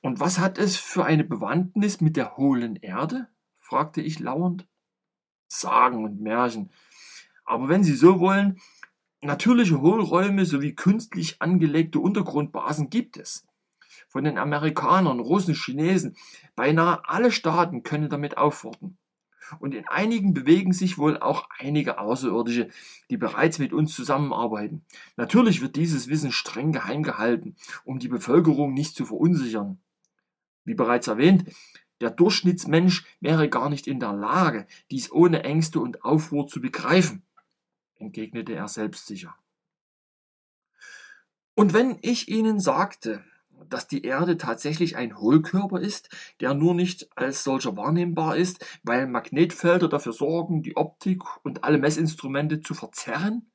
Und 0.01 0.19
was 0.19 0.39
hat 0.39 0.57
es 0.57 0.77
für 0.77 1.05
eine 1.05 1.23
Bewandtnis 1.23 2.01
mit 2.01 2.15
der 2.15 2.37
hohlen 2.37 2.75
Erde? 2.77 3.27
fragte 3.59 4.01
ich 4.01 4.19
lauernd. 4.19 4.67
Sagen 5.47 6.03
und 6.03 6.21
Märchen. 6.21 6.71
Aber 7.45 7.69
wenn 7.69 7.83
Sie 7.83 7.95
so 7.95 8.19
wollen, 8.19 8.59
natürliche 9.21 9.81
Hohlräume 9.81 10.45
sowie 10.45 10.75
künstlich 10.75 11.41
angelegte 11.41 11.99
Untergrundbasen 11.99 12.89
gibt 12.89 13.17
es. 13.17 13.45
Von 14.07 14.23
den 14.23 14.37
Amerikanern, 14.37 15.19
Russen, 15.19 15.55
Chinesen, 15.55 16.15
beinahe 16.55 17.07
alle 17.07 17.31
Staaten 17.31 17.83
können 17.83 18.09
damit 18.09 18.37
aufwarten. 18.37 18.97
Und 19.59 19.73
in 19.73 19.87
einigen 19.87 20.33
bewegen 20.33 20.73
sich 20.73 20.97
wohl 20.97 21.17
auch 21.17 21.49
einige 21.57 21.97
Außerirdische, 21.97 22.69
die 23.09 23.17
bereits 23.17 23.59
mit 23.59 23.73
uns 23.73 23.95
zusammenarbeiten. 23.95 24.83
Natürlich 25.17 25.61
wird 25.61 25.75
dieses 25.75 26.07
Wissen 26.07 26.31
streng 26.31 26.71
geheim 26.71 27.03
gehalten, 27.03 27.55
um 27.83 27.99
die 27.99 28.07
Bevölkerung 28.07 28.73
nicht 28.73 28.95
zu 28.95 29.05
verunsichern. 29.05 29.79
Wie 30.65 30.75
bereits 30.75 31.07
erwähnt, 31.07 31.45
der 32.01 32.11
Durchschnittsmensch 32.11 33.05
wäre 33.19 33.49
gar 33.49 33.69
nicht 33.69 33.87
in 33.87 33.99
der 33.99 34.13
Lage, 34.13 34.67
dies 34.91 35.11
ohne 35.11 35.43
Ängste 35.43 35.79
und 35.79 36.03
Aufruhr 36.05 36.47
zu 36.47 36.61
begreifen, 36.61 37.23
entgegnete 37.95 38.53
er 38.53 38.67
selbstsicher. 38.67 39.35
Und 41.55 41.73
wenn 41.73 41.97
ich 42.01 42.29
Ihnen 42.29 42.61
sagte, 42.61 43.23
dass 43.69 43.87
die 43.87 44.03
Erde 44.03 44.37
tatsächlich 44.37 44.95
ein 44.95 45.17
Hohlkörper 45.17 45.79
ist, 45.79 46.09
der 46.39 46.53
nur 46.53 46.73
nicht 46.73 47.09
als 47.17 47.43
solcher 47.43 47.75
wahrnehmbar 47.75 48.37
ist, 48.37 48.65
weil 48.83 49.07
Magnetfelder 49.07 49.89
dafür 49.89 50.13
sorgen, 50.13 50.61
die 50.63 50.77
Optik 50.77 51.23
und 51.43 51.63
alle 51.63 51.77
Messinstrumente 51.77 52.61
zu 52.61 52.73
verzerren? 52.73 53.51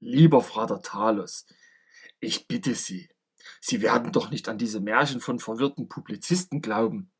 Lieber 0.00 0.40
Vater 0.40 0.82
Talos, 0.82 1.46
ich 2.20 2.48
bitte 2.48 2.74
Sie, 2.74 3.08
Sie 3.60 3.82
werden 3.82 4.12
doch 4.12 4.30
nicht 4.30 4.48
an 4.48 4.58
diese 4.58 4.80
Märchen 4.80 5.20
von 5.20 5.38
verwirrten 5.38 5.88
Publizisten 5.88 6.60
glauben. 6.60 7.10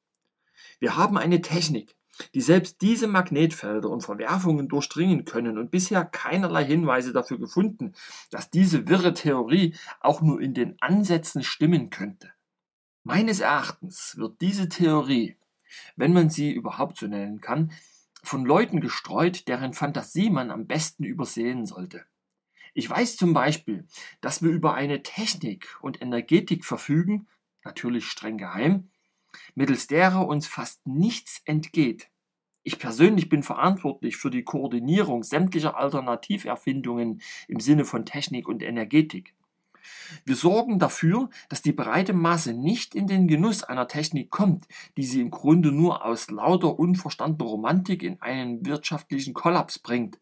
Wir 0.78 0.96
haben 0.96 1.16
eine 1.16 1.40
Technik, 1.40 1.96
die 2.34 2.40
selbst 2.40 2.80
diese 2.82 3.06
Magnetfelder 3.06 3.88
und 3.88 4.02
Verwerfungen 4.02 4.68
durchdringen 4.68 5.24
können 5.24 5.58
und 5.58 5.70
bisher 5.70 6.04
keinerlei 6.04 6.64
Hinweise 6.64 7.12
dafür 7.12 7.38
gefunden, 7.38 7.94
dass 8.30 8.50
diese 8.50 8.88
wirre 8.88 9.14
Theorie 9.14 9.74
auch 10.00 10.20
nur 10.22 10.40
in 10.40 10.54
den 10.54 10.76
Ansätzen 10.80 11.42
stimmen 11.42 11.90
könnte. 11.90 12.32
Meines 13.04 13.40
Erachtens 13.40 14.16
wird 14.16 14.40
diese 14.40 14.68
Theorie, 14.68 15.36
wenn 15.96 16.12
man 16.12 16.30
sie 16.30 16.52
überhaupt 16.52 16.98
so 16.98 17.06
nennen 17.06 17.40
kann, 17.40 17.72
von 18.22 18.44
Leuten 18.44 18.80
gestreut, 18.80 19.48
deren 19.48 19.72
Fantasie 19.72 20.30
man 20.30 20.50
am 20.50 20.66
besten 20.66 21.04
übersehen 21.04 21.66
sollte. 21.66 22.04
Ich 22.74 22.88
weiß 22.88 23.16
zum 23.16 23.34
Beispiel, 23.34 23.86
dass 24.20 24.42
wir 24.42 24.50
über 24.50 24.74
eine 24.74 25.02
Technik 25.02 25.76
und 25.82 26.00
Energetik 26.00 26.64
verfügen, 26.64 27.26
natürlich 27.64 28.06
streng 28.06 28.38
geheim, 28.38 28.90
mittels 29.54 29.86
derer 29.86 30.26
uns 30.26 30.46
fast 30.46 30.86
nichts 30.86 31.42
entgeht. 31.44 32.08
Ich 32.64 32.78
persönlich 32.78 33.28
bin 33.28 33.42
verantwortlich 33.42 34.16
für 34.16 34.30
die 34.30 34.44
Koordinierung 34.44 35.24
sämtlicher 35.24 35.76
Alternativerfindungen 35.76 37.20
im 37.48 37.60
Sinne 37.60 37.84
von 37.84 38.04
Technik 38.04 38.48
und 38.48 38.62
Energetik. 38.62 39.34
Wir 40.24 40.36
sorgen 40.36 40.78
dafür, 40.78 41.28
dass 41.48 41.62
die 41.62 41.72
breite 41.72 42.12
Masse 42.12 42.52
nicht 42.52 42.94
in 42.94 43.08
den 43.08 43.26
Genuss 43.26 43.64
einer 43.64 43.88
Technik 43.88 44.30
kommt, 44.30 44.66
die 44.96 45.04
sie 45.04 45.20
im 45.20 45.30
Grunde 45.30 45.72
nur 45.72 46.04
aus 46.04 46.30
lauter 46.30 46.78
unverstandener 46.78 47.50
Romantik 47.50 48.04
in 48.04 48.20
einen 48.22 48.64
wirtschaftlichen 48.64 49.34
Kollaps 49.34 49.80
bringt. 49.80 50.20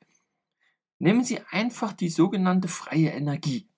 Nehmen 0.99 1.25
Sie 1.25 1.41
einfach 1.51 1.93
die 1.93 2.11
sogenannte 2.11 2.69
freie 2.69 3.11
Energie. 3.11 3.69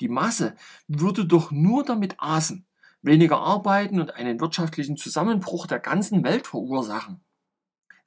Die 0.00 0.08
Masse 0.08 0.56
würde 0.86 1.26
doch 1.26 1.50
nur 1.50 1.84
damit 1.84 2.14
aßen, 2.18 2.64
weniger 3.02 3.38
arbeiten 3.38 4.00
und 4.00 4.14
einen 4.14 4.40
wirtschaftlichen 4.40 4.96
Zusammenbruch 4.96 5.66
der 5.66 5.80
ganzen 5.80 6.24
Welt 6.24 6.46
verursachen. 6.46 7.20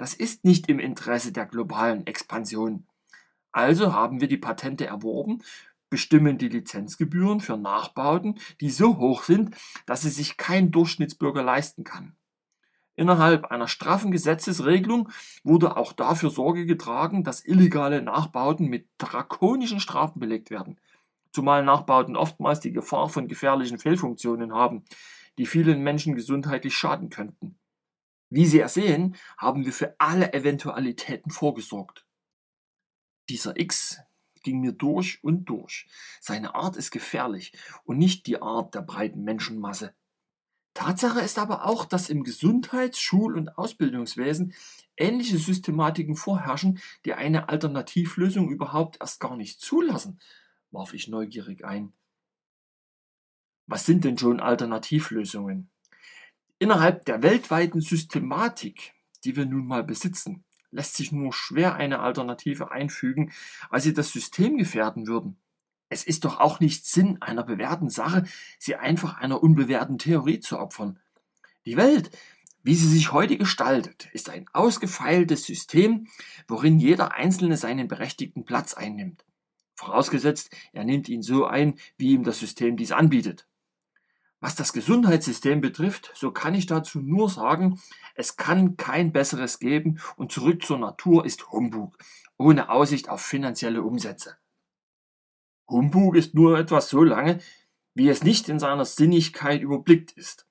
Das 0.02 0.16
ist 0.16 0.46
nicht 0.46 0.68
im 0.68 0.80
Interesse 0.80 1.32
der 1.32 1.46
globalen 1.46 2.08
Expansion. 2.08 2.88
Also 3.52 3.94
haben 3.94 4.20
wir 4.20 4.28
die 4.28 4.40
Patente 4.40 4.88
erworben, 4.88 5.44
bestimmen 5.92 6.40
die 6.40 6.50
Lizenzgebühren 6.50 7.40
für 7.40 7.56
Nachbauten, 7.56 8.40
die 8.62 8.72
so 8.72 8.98
hoch 8.98 9.22
sind, 9.22 9.56
dass 9.86 10.02
sie 10.02 10.10
sich 10.10 10.38
kein 10.38 10.72
Durchschnittsbürger 10.72 11.44
leisten 11.44 11.84
kann. 11.84 12.16
Innerhalb 12.96 13.52
einer 13.52 13.68
straffen 13.68 14.10
Gesetzesregelung 14.10 15.10
wurde 15.44 15.78
auch 15.78 15.94
dafür 15.94 16.32
Sorge 16.32 16.66
getragen, 16.66 17.24
dass 17.24 17.46
illegale 17.46 18.02
Nachbauten 18.02 18.70
mit 18.70 18.88
drakonischen 18.98 19.80
Strafen 19.80 20.20
belegt 20.20 20.50
werden 20.50 20.80
zumal 21.32 21.64
Nachbauten 21.64 22.16
oftmals 22.16 22.60
die 22.60 22.74
Gefahr 22.74 23.08
von 23.08 23.28
gefährlichen 23.28 23.78
Fehlfunktionen 23.78 24.52
haben, 24.54 24.84
die 25.38 25.46
vielen 25.46 25.82
Menschen 25.82 26.16
gesundheitlich 26.16 26.74
schaden 26.74 27.10
könnten. 27.10 27.56
Wie 28.32 28.48
Sie 28.48 28.58
ersehen, 28.58 29.16
haben 29.38 29.64
wir 29.66 29.74
für 29.74 29.94
alle 30.00 30.34
Eventualitäten 30.34 31.30
vorgesorgt. 31.30 32.08
Dieser 33.30 33.60
X 33.60 34.00
ging 34.42 34.60
mir 34.60 34.72
durch 34.72 35.24
und 35.24 35.46
durch. 35.46 35.86
Seine 36.20 36.56
Art 36.56 36.76
ist 36.76 36.90
gefährlich 36.90 37.54
und 37.84 38.00
nicht 38.00 38.26
die 38.26 38.42
Art 38.42 38.74
der 38.74 38.82
breiten 38.82 39.24
Menschenmasse. 39.24 39.94
Tatsache 40.74 41.20
ist 41.20 41.38
aber 41.38 41.66
auch, 41.66 41.86
dass 41.86 42.10
im 42.10 42.24
Gesundheits-, 42.24 43.00
Schul- 43.00 43.38
und 43.38 43.58
Ausbildungswesen 43.58 44.56
ähnliche 44.98 45.38
Systematiken 45.38 46.16
vorherrschen, 46.16 46.80
die 47.06 47.14
eine 47.14 47.50
Alternativlösung 47.50 48.50
überhaupt 48.50 48.98
erst 49.00 49.20
gar 49.20 49.38
nicht 49.38 49.62
zulassen 49.62 50.20
warf 50.72 50.94
ich 50.94 51.08
neugierig 51.08 51.66
ein. 51.66 51.94
Was 53.68 53.86
sind 53.86 54.04
denn 54.04 54.18
schon 54.18 54.40
Alternativlösungen? 54.40 55.70
Innerhalb 56.62 57.06
der 57.06 57.24
weltweiten 57.24 57.82
Systematik, 57.82 58.94
die 59.24 59.36
wir 59.36 59.48
nun 59.48 59.66
mal 59.66 59.84
besitzen, 59.84 60.44
lässt 60.70 60.96
sich 60.96 61.12
nur 61.12 61.34
schwer 61.34 61.74
eine 61.74 62.02
Alternative 62.02 62.70
einfügen, 62.72 63.32
weil 63.72 63.82
sie 63.82 63.96
das 63.96 64.12
System 64.12 64.58
gefährden 64.58 65.08
würden. 65.08 65.38
Es 65.90 66.04
ist 66.04 66.24
doch 66.24 66.40
auch 66.40 66.60
nicht 66.60 66.86
Sinn 66.86 67.20
einer 67.20 67.42
bewährten 67.42 67.90
Sache, 67.90 68.26
sie 68.60 68.76
einfach 68.76 69.18
einer 69.18 69.42
unbewährten 69.42 69.98
Theorie 69.98 70.40
zu 70.40 70.60
opfern. 70.60 71.00
Die 71.66 71.78
Welt, 71.78 72.12
wie 72.62 72.76
sie 72.76 72.90
sich 72.90 73.12
heute 73.12 73.40
gestaltet, 73.40 74.10
ist 74.14 74.30
ein 74.30 74.46
ausgefeiltes 74.54 75.46
System, 75.46 76.10
worin 76.48 76.78
jeder 76.78 77.16
Einzelne 77.16 77.58
seinen 77.58 77.88
berechtigten 77.88 78.46
Platz 78.46 78.76
einnimmt. 78.76 79.26
Vorausgesetzt, 79.74 80.56
er 80.74 80.84
nimmt 80.84 81.10
ihn 81.10 81.24
so 81.24 81.48
ein, 81.48 81.80
wie 81.98 82.12
ihm 82.12 82.24
das 82.24 82.38
System 82.38 82.78
dies 82.78 82.92
anbietet. 82.92 83.48
Was 84.42 84.56
das 84.56 84.74
Gesundheitssystem 84.74 85.62
betrifft, 85.62 86.12
so 86.16 86.32
kann 86.32 86.56
ich 86.56 86.66
dazu 86.66 87.00
nur 87.00 87.30
sagen, 87.30 87.80
es 88.16 88.38
kann 88.38 88.76
kein 88.76 89.14
besseres 89.14 89.60
geben 89.60 90.00
und 90.18 90.32
zurück 90.32 90.66
zur 90.66 90.80
Natur 90.80 91.26
ist 91.26 91.52
Humbug, 91.52 91.96
ohne 92.38 92.70
Aussicht 92.70 93.08
auf 93.08 93.22
finanzielle 93.22 93.84
Umsätze. 93.84 94.38
Humbug 95.70 96.16
ist 96.16 96.34
nur 96.34 96.58
etwas 96.58 96.90
so 96.90 97.04
lange, 97.04 97.40
wie 97.94 98.10
es 98.10 98.24
nicht 98.24 98.50
in 98.50 98.58
seiner 98.58 98.86
Sinnigkeit 98.86 99.62
überblickt 99.62 100.12
ist. 100.14 100.48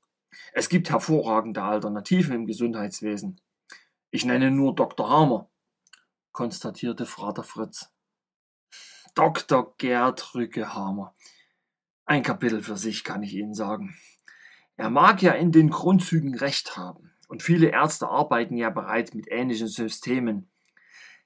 Es 0.52 0.68
gibt 0.68 0.88
hervorragende 0.90 1.62
Alternativen 1.62 2.34
im 2.34 2.46
Gesundheitswesen. 2.46 3.40
Ich 4.12 4.24
nenne 4.24 4.52
nur 4.52 4.74
Dr. 4.74 5.10
Hammer, 5.10 5.50
konstatierte 6.30 7.06
Vater 7.06 7.42
Fritz. 7.42 7.90
Dr. 9.16 9.74
Gerd 9.78 10.34
Rückehammer. 10.36 11.14
Ein 12.10 12.24
Kapitel 12.24 12.60
für 12.60 12.76
sich, 12.76 13.04
kann 13.04 13.22
ich 13.22 13.34
Ihnen 13.34 13.54
sagen. 13.54 13.94
Er 14.76 14.90
mag 14.90 15.22
ja 15.22 15.30
in 15.30 15.52
den 15.52 15.70
Grundzügen 15.70 16.34
recht 16.34 16.76
haben, 16.76 17.12
und 17.28 17.40
viele 17.40 17.68
Ärzte 17.68 18.08
arbeiten 18.08 18.56
ja 18.56 18.68
bereits 18.68 19.14
mit 19.14 19.30
ähnlichen 19.30 19.68
Systemen. 19.68 20.50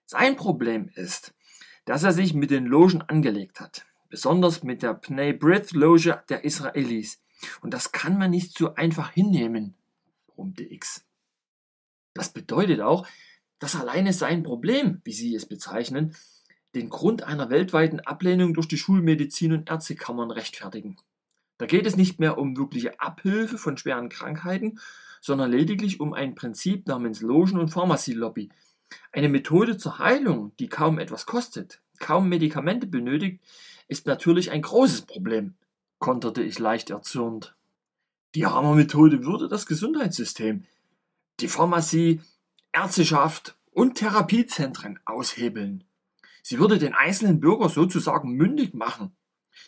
Sein 0.04 0.36
Problem 0.36 0.90
ist, 0.94 1.32
dass 1.86 2.02
er 2.02 2.12
sich 2.12 2.34
mit 2.34 2.50
den 2.50 2.66
Logen 2.66 3.00
angelegt 3.00 3.60
hat, 3.60 3.86
besonders 4.10 4.62
mit 4.62 4.82
der 4.82 4.92
Pnei 4.92 5.30
B'rith 5.30 5.74
Loge 5.74 6.22
der 6.28 6.44
Israelis. 6.44 7.18
Und 7.62 7.72
das 7.72 7.92
kann 7.92 8.18
man 8.18 8.30
nicht 8.30 8.54
so 8.54 8.74
einfach 8.74 9.10
hinnehmen, 9.10 9.78
brummte 10.26 10.70
X. 10.70 11.06
Das 12.12 12.28
bedeutet 12.28 12.82
auch, 12.82 13.08
dass 13.58 13.74
alleine 13.74 14.12
sein 14.12 14.42
Problem, 14.42 15.00
wie 15.04 15.14
Sie 15.14 15.34
es 15.34 15.46
bezeichnen, 15.46 16.14
den 16.75 16.90
Grund 16.90 17.23
einer 17.23 17.50
weltweiten 17.50 18.00
Ablehnung 18.00 18.54
durch 18.54 18.69
die 18.69 18.78
Schulmedizin 18.78 19.52
und 19.52 19.71
Ärztekammern 19.71 20.31
rechtfertigen. 20.31 20.97
Da 21.59 21.66
geht 21.66 21.87
es 21.87 21.97
nicht 21.97 22.19
mehr 22.19 22.38
um 22.38 22.57
wirkliche 22.57 23.00
Abhilfe 23.00 23.59
von 23.59 23.76
schweren 23.76 24.09
Krankheiten, 24.09 24.81
sondern 25.21 25.50
lediglich 25.50 26.00
um 26.00 26.12
ein 26.12 26.35
Prinzip 26.35 26.87
namens 26.87 27.21
Logen- 27.21 27.59
und 27.59 27.69
Pharmazielobby, 27.69 28.50
eine 29.12 29.28
Methode 29.28 29.76
zur 29.76 29.99
Heilung, 29.99 30.52
die 30.59 30.69
kaum 30.69 30.99
etwas 30.99 31.26
kostet, 31.26 31.81
kaum 31.99 32.28
Medikamente 32.28 32.87
benötigt, 32.87 33.43
ist 33.88 34.07
natürlich 34.07 34.50
ein 34.50 34.62
großes 34.62 35.02
Problem, 35.02 35.54
konterte 35.99 36.43
ich 36.43 36.59
leicht 36.59 36.90
erzürnt. 36.90 37.54
Die 38.35 38.47
Hammer-Methode 38.47 39.25
würde 39.25 39.49
das 39.49 39.66
Gesundheitssystem, 39.66 40.64
die 41.40 41.49
Pharmazie, 41.49 42.21
Ärzteschaft 42.73 43.57
und 43.71 43.95
Therapiezentren 43.95 44.99
aushebeln. 45.04 45.85
Sie 46.46 46.58
würde 46.58 46.76
den 46.76 46.92
einzelnen 46.92 47.40
Bürger 47.40 47.70
sozusagen 47.70 48.32
mündig 48.32 48.74
machen, 48.74 49.16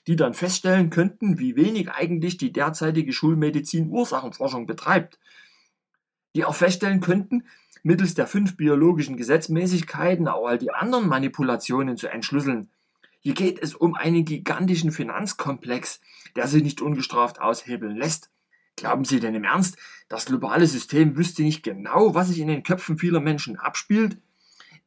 die 0.06 0.14
dann 0.14 0.34
feststellen 0.34 0.90
könnten, 0.90 1.38
wie 1.38 1.56
wenig 1.56 1.90
eigentlich 1.90 2.36
die 2.36 2.52
derzeitige 2.52 3.14
Schulmedizin 3.14 3.88
Ursachenforschung 3.88 4.66
betreibt, 4.66 5.18
die 6.34 6.44
auch 6.44 6.54
feststellen 6.54 7.00
könnten, 7.00 7.44
mittels 7.82 8.12
der 8.12 8.26
fünf 8.26 8.58
biologischen 8.58 9.16
Gesetzmäßigkeiten 9.16 10.28
auch 10.28 10.46
all 10.46 10.58
die 10.58 10.70
anderen 10.70 11.08
Manipulationen 11.08 11.96
zu 11.96 12.08
entschlüsseln. 12.08 12.68
Hier 13.20 13.32
geht 13.32 13.58
es 13.62 13.74
um 13.74 13.94
einen 13.94 14.26
gigantischen 14.26 14.92
Finanzkomplex, 14.92 16.02
der 16.36 16.46
sich 16.46 16.62
nicht 16.62 16.82
ungestraft 16.82 17.40
aushebeln 17.40 17.96
lässt. 17.96 18.30
Glauben 18.76 19.06
Sie 19.06 19.18
denn 19.18 19.34
im 19.34 19.44
Ernst, 19.44 19.78
das 20.10 20.26
globale 20.26 20.66
System 20.66 21.16
wüsste 21.16 21.42
nicht 21.42 21.62
genau, 21.62 22.14
was 22.14 22.28
sich 22.28 22.38
in 22.38 22.48
den 22.48 22.64
Köpfen 22.64 22.98
vieler 22.98 23.20
Menschen 23.20 23.56
abspielt? 23.56 24.18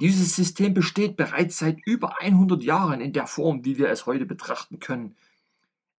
Dieses 0.01 0.35
System 0.35 0.73
besteht 0.73 1.17
bereits 1.17 1.57
seit 1.57 1.79
über 1.85 2.21
100 2.21 2.63
Jahren 2.63 3.01
in 3.01 3.11
der 3.11 3.27
Form, 3.27 3.65
wie 3.65 3.77
wir 3.77 3.89
es 3.89 4.05
heute 4.05 4.25
betrachten 4.25 4.79
können. 4.79 5.15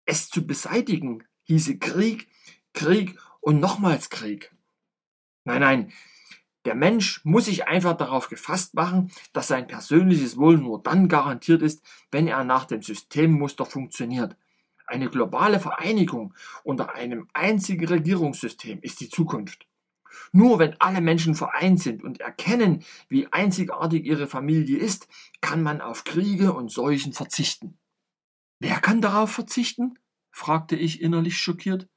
Es 0.07 0.31
zu 0.31 0.47
beseitigen 0.47 1.25
hieße 1.45 1.79
Krieg, 1.79 2.29
Krieg 2.73 3.19
und 3.41 3.61
nochmals 3.61 4.09
Krieg. 4.09 4.53
Nein, 5.45 5.61
nein, 5.61 5.93
der 6.65 6.75
Mensch 6.75 7.25
muss 7.25 7.47
sich 7.47 7.69
einfach 7.69 7.97
darauf 7.97 8.29
gefasst 8.29 8.75
machen, 8.75 9.11
dass 9.33 9.49
sein 9.49 9.67
persönliches 9.67 10.37
Wohl 10.37 10.59
nur 10.59 10.83
dann 10.83 11.09
garantiert 11.09 11.63
ist, 11.63 11.83
wenn 12.11 12.27
er 12.27 12.45
nach 12.45 12.67
dem 12.67 12.83
Systemmuster 12.83 13.65
funktioniert. 13.65 14.37
Eine 14.87 15.09
globale 15.09 15.61
Vereinigung 15.61 16.35
unter 16.65 16.95
einem 16.95 17.29
einzigen 17.33 17.87
Regierungssystem 17.87 18.81
ist 18.83 19.01
die 19.01 19.09
Zukunft. 19.09 19.67
Nur 20.33 20.59
wenn 20.59 20.81
alle 20.81 21.01
Menschen 21.01 21.35
vereint 21.35 21.81
sind 21.81 22.05
und 22.05 22.21
erkennen, 22.21 22.85
wie 23.09 23.27
einzigartig 23.33 24.05
ihre 24.05 24.27
Familie 24.27 24.79
ist, 24.79 25.09
kann 25.41 25.63
man 25.63 25.81
auf 25.81 26.05
Kriege 26.05 26.53
und 26.53 26.71
Seuchen 26.71 27.13
verzichten. 27.13 27.79
Wer 28.61 28.81
kann 28.81 29.01
darauf 29.01 29.33
verzichten? 29.33 29.99
fragte 30.31 30.77
ich 30.77 31.01
innerlich 31.01 31.37
schockiert. 31.39 31.89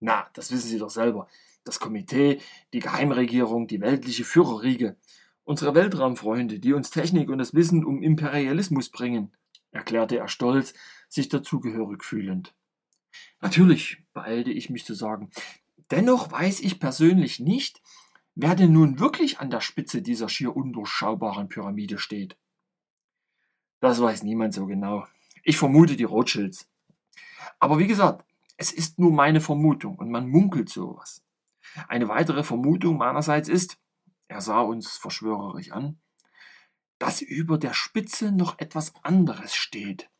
Na, 0.00 0.28
das 0.32 0.50
wissen 0.50 0.68
Sie 0.68 0.78
doch 0.78 0.90
selber 0.90 1.28
das 1.66 1.80
Komitee, 1.80 2.40
die 2.72 2.78
Geheimregierung, 2.78 3.66
die 3.66 3.80
weltliche 3.80 4.24
Führerriege, 4.24 4.96
unsere 5.44 5.74
Weltraumfreunde, 5.74 6.60
die 6.60 6.72
uns 6.72 6.90
Technik 6.90 7.28
und 7.28 7.38
das 7.38 7.54
Wissen 7.54 7.84
um 7.84 8.02
Imperialismus 8.02 8.90
bringen, 8.90 9.32
erklärte 9.72 10.16
er 10.16 10.28
stolz, 10.28 10.74
sich 11.08 11.28
dazugehörig 11.28 12.04
fühlend. 12.04 12.54
Natürlich, 13.40 14.02
beeilte 14.12 14.50
ich 14.50 14.70
mich 14.70 14.84
zu 14.84 14.94
sagen, 14.94 15.30
dennoch 15.90 16.30
weiß 16.30 16.60
ich 16.60 16.80
persönlich 16.80 17.40
nicht, 17.40 17.82
wer 18.34 18.54
denn 18.54 18.72
nun 18.72 18.98
wirklich 19.00 19.40
an 19.40 19.50
der 19.50 19.60
Spitze 19.60 20.02
dieser 20.02 20.28
schier 20.28 20.54
undurchschaubaren 20.54 21.48
Pyramide 21.48 21.98
steht. 21.98 22.36
Das 23.80 24.00
weiß 24.00 24.22
niemand 24.22 24.54
so 24.54 24.66
genau. 24.66 25.06
Ich 25.42 25.58
vermute 25.58 25.96
die 25.96 26.04
Rothschilds. 26.04 26.68
Aber 27.58 27.78
wie 27.78 27.86
gesagt, 27.86 28.24
es 28.56 28.72
ist 28.72 28.98
nur 28.98 29.12
meine 29.12 29.40
Vermutung 29.40 29.96
und 29.96 30.10
man 30.10 30.28
munkelt 30.28 30.68
sowas. 30.68 31.22
Eine 31.88 32.08
weitere 32.08 32.42
Vermutung 32.42 32.96
meinerseits 32.96 33.48
ist, 33.48 33.78
er 34.28 34.40
sah 34.40 34.60
uns 34.60 34.96
verschwörerisch 34.96 35.70
an, 35.72 35.98
dass 36.98 37.20
über 37.20 37.58
der 37.58 37.74
Spitze 37.74 38.32
noch 38.32 38.58
etwas 38.58 38.94
anderes 39.02 39.54
steht. 39.54 40.10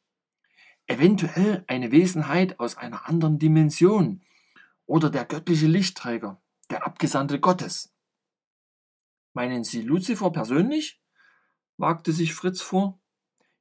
Eventuell 0.86 1.64
eine 1.66 1.90
Wesenheit 1.90 2.60
aus 2.60 2.76
einer 2.76 3.08
anderen 3.08 3.38
Dimension 3.38 4.22
oder 4.86 5.10
der 5.10 5.24
göttliche 5.24 5.66
Lichtträger, 5.66 6.42
der 6.70 6.86
Abgesandte 6.86 7.40
Gottes. 7.40 7.94
Meinen 9.34 9.64
Sie 9.64 9.82
Luzifer 9.82 10.30
persönlich? 10.30 11.02
wagte 11.76 12.12
sich 12.12 12.32
Fritz 12.32 12.62
vor. 12.62 12.98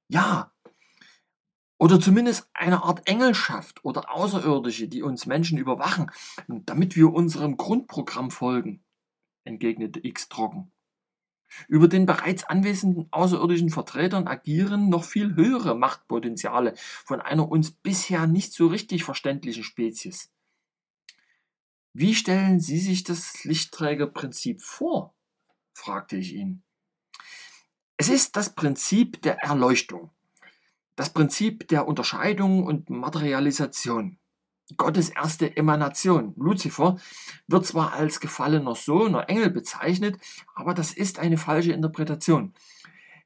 Ja, 0.07 0.55
oder 1.77 1.99
zumindest 1.99 2.49
eine 2.53 2.83
Art 2.83 3.07
Engelschaft 3.07 3.83
oder 3.83 4.09
Außerirdische, 4.09 4.87
die 4.87 5.03
uns 5.03 5.25
Menschen 5.25 5.57
überwachen, 5.57 6.09
damit 6.47 6.95
wir 6.95 7.11
unserem 7.13 7.57
Grundprogramm 7.57 8.31
folgen, 8.31 8.83
entgegnete 9.43 9.99
X 10.05 10.29
trocken. 10.29 10.71
Über 11.67 11.87
den 11.87 12.05
bereits 12.05 12.43
anwesenden 12.45 13.07
außerirdischen 13.11 13.69
Vertretern 13.69 14.27
agieren 14.27 14.89
noch 14.89 15.03
viel 15.03 15.35
höhere 15.35 15.75
Machtpotenziale 15.75 16.73
von 16.77 17.21
einer 17.21 17.49
uns 17.49 17.71
bisher 17.71 18.25
nicht 18.25 18.53
so 18.53 18.67
richtig 18.67 19.03
verständlichen 19.03 19.63
Spezies. 19.63 20.31
Wie 21.97 22.13
stellen 22.13 22.59
Sie 22.59 22.77
sich 22.77 23.05
das 23.05 23.45
Lichtträgerprinzip 23.45 24.61
vor? 24.61 25.15
fragte 25.71 26.17
ich 26.17 26.33
ihn. 26.33 26.61
Es 27.95 28.09
ist 28.09 28.35
das 28.35 28.53
Prinzip 28.53 29.21
der 29.21 29.37
Erleuchtung. 29.37 30.11
Das 30.97 31.13
Prinzip 31.13 31.69
der 31.69 31.87
Unterscheidung 31.87 32.65
und 32.65 32.89
Materialisation. 32.89 34.19
Gottes 34.75 35.07
erste 35.07 35.55
Emanation, 35.55 36.33
Luzifer, 36.35 36.97
wird 37.47 37.65
zwar 37.65 37.93
als 37.93 38.19
gefallener 38.19 38.75
Sohn 38.75 39.15
oder 39.15 39.29
Engel 39.29 39.49
bezeichnet, 39.49 40.19
aber 40.53 40.73
das 40.73 40.91
ist 40.91 41.17
eine 41.17 41.37
falsche 41.37 41.71
Interpretation. 41.71 42.53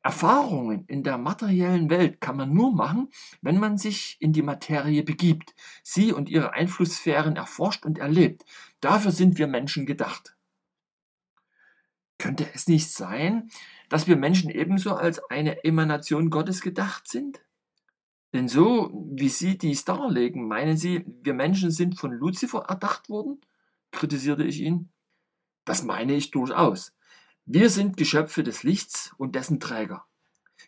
Erfahrungen 0.01 0.85
in 0.87 1.03
der 1.03 1.17
materiellen 1.17 1.89
Welt 1.89 2.21
kann 2.21 2.37
man 2.37 2.53
nur 2.53 2.73
machen, 2.73 3.09
wenn 3.41 3.59
man 3.59 3.77
sich 3.77 4.17
in 4.19 4.31
die 4.31 4.41
Materie 4.41 5.03
begibt, 5.03 5.53
sie 5.83 6.13
und 6.13 6.29
ihre 6.29 6.53
Einflusssphären 6.53 7.35
erforscht 7.35 7.85
und 7.85 7.97
erlebt. 7.97 8.45
Dafür 8.79 9.11
sind 9.11 9.37
wir 9.37 9.47
Menschen 9.47 9.85
gedacht. 9.85 10.37
Könnte 12.17 12.47
es 12.53 12.67
nicht 12.67 12.91
sein, 12.91 13.49
dass 13.89 14.07
wir 14.07 14.15
Menschen 14.15 14.49
ebenso 14.49 14.95
als 14.95 15.21
eine 15.29 15.63
Emanation 15.63 16.29
Gottes 16.29 16.61
gedacht 16.61 17.07
sind? 17.07 17.41
Denn 18.33 18.47
so, 18.47 18.91
wie 19.11 19.29
Sie 19.29 19.57
dies 19.57 19.85
darlegen, 19.85 20.47
meinen 20.47 20.77
Sie, 20.77 21.03
wir 21.23 21.33
Menschen 21.33 21.71
sind 21.71 21.99
von 21.99 22.11
Luzifer 22.11 22.65
erdacht 22.69 23.09
worden? 23.09 23.41
kritisierte 23.91 24.43
ich 24.43 24.61
ihn. 24.61 24.89
Das 25.65 25.83
meine 25.83 26.13
ich 26.13 26.29
durchaus. 26.29 26.93
Wir 27.51 27.71
sind 27.71 27.97
Geschöpfe 27.97 28.43
des 28.43 28.61
Lichts 28.61 29.11
und 29.17 29.33
dessen 29.33 29.59
Träger. 29.59 30.05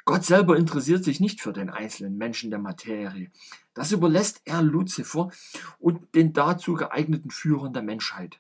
Gott 0.04 0.26
selber 0.26 0.58
interessiert 0.58 1.04
sich 1.04 1.20
nicht 1.20 1.40
für 1.40 1.54
den 1.54 1.70
einzelnen 1.70 2.18
Menschen 2.18 2.50
der 2.50 2.58
Materie. 2.58 3.30
Das 3.76 3.92
überlässt 3.92 4.42
er 4.46 4.64
Luzifer 4.64 5.30
und 5.78 6.16
den 6.16 6.34
dazu 6.34 6.74
geeigneten 6.74 7.30
Führern 7.30 7.74
der 7.74 7.84
Menschheit. 7.84 8.40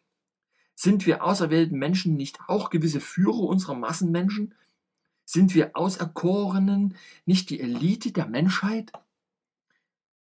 Sind 0.73 1.05
wir 1.05 1.23
auserwählten 1.23 1.77
Menschen 1.77 2.15
nicht 2.15 2.39
auch 2.47 2.71
gewisse 2.71 2.99
Führer 2.99 3.41
unserer 3.41 3.75
Massenmenschen? 3.75 4.55
Sind 5.23 5.53
wir 5.53 5.77
Auserkorenen 5.77 6.95
nicht 7.27 7.51
die 7.51 7.59
Elite 7.59 8.11
der 8.11 8.25
Menschheit? 8.25 8.91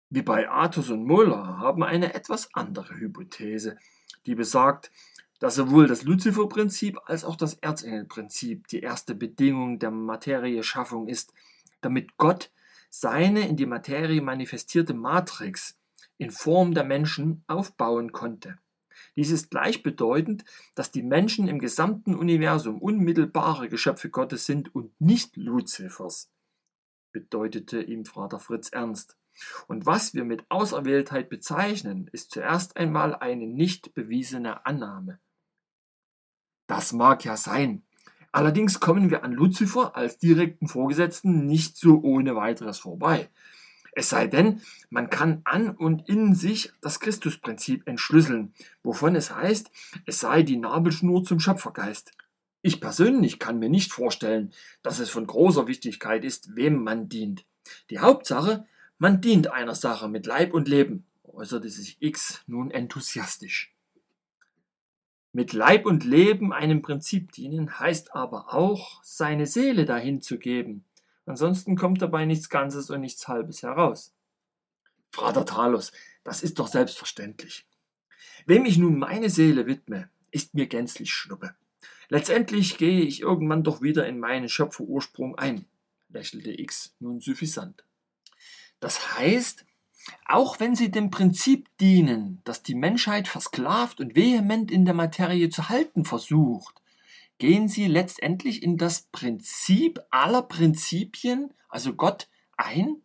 Wir 0.08 0.24
bei 0.24 0.48
Athos 0.48 0.88
und 0.88 1.04
Muller 1.04 1.58
haben 1.58 1.82
eine 1.82 2.14
etwas 2.14 2.54
andere 2.54 2.94
Hypothese, 2.94 3.76
die 4.24 4.36
besagt, 4.36 4.92
dass 5.40 5.56
sowohl 5.56 5.86
das 5.86 6.04
Luzifer-Prinzip 6.04 6.98
als 7.06 7.24
auch 7.24 7.36
das 7.36 7.54
Erzengel-Prinzip 7.54 8.68
die 8.68 8.80
erste 8.80 9.14
Bedingung 9.14 9.78
der 9.78 9.90
Materieschaffung 9.90 11.08
ist, 11.08 11.32
damit 11.80 12.16
Gott 12.16 12.50
seine 12.90 13.48
in 13.48 13.56
die 13.56 13.66
Materie 13.66 14.22
manifestierte 14.22 14.94
Matrix 14.94 15.78
in 16.16 16.30
Form 16.30 16.74
der 16.74 16.84
Menschen 16.84 17.42
aufbauen 17.46 18.12
konnte. 18.12 18.56
Dies 19.16 19.30
ist 19.30 19.50
gleichbedeutend, 19.50 20.44
dass 20.74 20.90
die 20.90 21.02
Menschen 21.02 21.48
im 21.48 21.58
gesamten 21.58 22.14
Universum 22.14 22.80
unmittelbare 22.80 23.68
Geschöpfe 23.68 24.10
Gottes 24.10 24.46
sind 24.46 24.74
und 24.74 24.98
nicht 25.00 25.36
Luzifers, 25.36 26.30
bedeutete 27.12 27.82
ihm 27.82 28.04
Vater 28.04 28.38
Fritz 28.38 28.70
ernst. 28.70 29.16
Und 29.66 29.86
was 29.86 30.14
wir 30.14 30.24
mit 30.24 30.48
Auserwähltheit 30.48 31.28
bezeichnen, 31.28 32.08
ist 32.12 32.30
zuerst 32.30 32.76
einmal 32.76 33.14
eine 33.16 33.46
nicht 33.46 33.94
bewiesene 33.94 34.64
Annahme. 34.64 35.18
Das 36.66 36.92
mag 36.92 37.24
ja 37.24 37.36
sein. 37.36 37.82
Allerdings 38.32 38.80
kommen 38.80 39.10
wir 39.10 39.22
an 39.22 39.32
Luzifer 39.32 39.96
als 39.96 40.18
direkten 40.18 40.66
Vorgesetzten 40.66 41.46
nicht 41.46 41.76
so 41.76 42.00
ohne 42.02 42.34
weiteres 42.34 42.78
vorbei. 42.78 43.28
Es 43.92 44.08
sei 44.08 44.26
denn, 44.26 44.60
man 44.90 45.08
kann 45.08 45.42
an 45.44 45.70
und 45.70 46.08
in 46.08 46.34
sich 46.34 46.72
das 46.80 46.98
Christusprinzip 46.98 47.86
entschlüsseln, 47.86 48.52
wovon 48.82 49.14
es 49.14 49.32
heißt, 49.32 49.70
es 50.04 50.18
sei 50.18 50.42
die 50.42 50.56
Nabelschnur 50.56 51.22
zum 51.22 51.38
Schöpfergeist. 51.38 52.10
Ich 52.60 52.80
persönlich 52.80 53.38
kann 53.38 53.58
mir 53.58 53.68
nicht 53.68 53.92
vorstellen, 53.92 54.52
dass 54.82 54.98
es 54.98 55.10
von 55.10 55.26
großer 55.26 55.68
Wichtigkeit 55.68 56.24
ist, 56.24 56.56
wem 56.56 56.82
man 56.82 57.08
dient. 57.08 57.44
Die 57.90 58.00
Hauptsache, 58.00 58.66
man 58.98 59.20
dient 59.20 59.52
einer 59.52 59.74
Sache 59.74 60.08
mit 60.08 60.26
Leib 60.26 60.54
und 60.54 60.66
Leben, 60.66 61.06
äußerte 61.22 61.68
sich 61.68 61.98
X 62.00 62.42
nun 62.46 62.70
enthusiastisch. 62.70 63.73
Mit 65.36 65.52
Leib 65.52 65.84
und 65.84 66.04
Leben 66.04 66.52
einem 66.52 66.80
Prinzip 66.80 67.32
dienen 67.32 67.80
heißt 67.80 68.14
aber 68.14 68.54
auch, 68.54 69.02
seine 69.02 69.46
Seele 69.46 69.84
dahin 69.84 70.22
zu 70.22 70.38
geben. 70.38 70.84
Ansonsten 71.26 71.74
kommt 71.74 72.00
dabei 72.00 72.24
nichts 72.24 72.48
Ganzes 72.48 72.88
und 72.88 73.00
nichts 73.00 73.26
Halbes 73.26 73.64
heraus. 73.64 74.14
Vater 75.10 75.44
Talos, 75.44 75.90
das 76.22 76.44
ist 76.44 76.60
doch 76.60 76.68
selbstverständlich. 76.68 77.66
Wem 78.46 78.64
ich 78.64 78.78
nun 78.78 78.96
meine 78.96 79.28
Seele 79.28 79.66
widme, 79.66 80.08
ist 80.30 80.54
mir 80.54 80.68
gänzlich 80.68 81.12
Schnuppe. 81.12 81.56
Letztendlich 82.08 82.78
gehe 82.78 83.00
ich 83.00 83.20
irgendwann 83.20 83.64
doch 83.64 83.82
wieder 83.82 84.06
in 84.06 84.20
meinen 84.20 84.48
Schöpferursprung 84.48 85.36
ein, 85.36 85.66
lächelte 86.10 86.56
X 86.60 86.94
nun 87.00 87.18
suffisant. 87.18 87.82
Das 88.78 89.18
heißt, 89.18 89.66
auch 90.26 90.60
wenn 90.60 90.74
sie 90.74 90.90
dem 90.90 91.10
Prinzip 91.10 91.68
dienen, 91.78 92.40
das 92.44 92.62
die 92.62 92.74
Menschheit 92.74 93.28
versklavt 93.28 94.00
und 94.00 94.14
vehement 94.14 94.70
in 94.70 94.84
der 94.84 94.94
Materie 94.94 95.48
zu 95.48 95.68
halten 95.68 96.04
versucht, 96.04 96.80
gehen 97.38 97.68
sie 97.68 97.86
letztendlich 97.86 98.62
in 98.62 98.76
das 98.76 99.02
Prinzip 99.12 100.00
aller 100.10 100.42
Prinzipien, 100.42 101.52
also 101.68 101.94
Gott, 101.94 102.28
ein? 102.56 103.02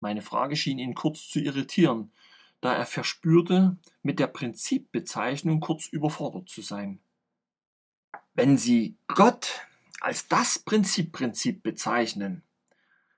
Meine 0.00 0.22
Frage 0.22 0.56
schien 0.56 0.78
ihn 0.78 0.94
kurz 0.94 1.28
zu 1.28 1.40
irritieren, 1.40 2.12
da 2.60 2.74
er 2.74 2.86
verspürte, 2.86 3.76
mit 4.02 4.18
der 4.18 4.26
Prinzipbezeichnung 4.26 5.60
kurz 5.60 5.86
überfordert 5.86 6.48
zu 6.48 6.62
sein. 6.62 7.00
Wenn 8.34 8.58
Sie 8.58 8.96
Gott 9.06 9.66
als 10.00 10.28
das 10.28 10.58
Prinzipprinzip 10.58 11.62
bezeichnen, 11.62 12.42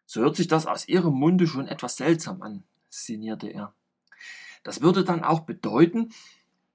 so 0.06 0.22
hört 0.22 0.36
sich 0.36 0.48
das 0.48 0.66
aus 0.66 0.88
Ihrem 0.88 1.14
Munde 1.14 1.46
schon 1.46 1.68
etwas 1.68 1.96
seltsam 1.96 2.40
an, 2.42 2.62
sinnierte 2.88 3.48
er. 3.48 3.74
Das 4.62 4.80
würde 4.80 5.04
dann 5.04 5.22
auch 5.22 5.40
bedeuten, 5.40 6.12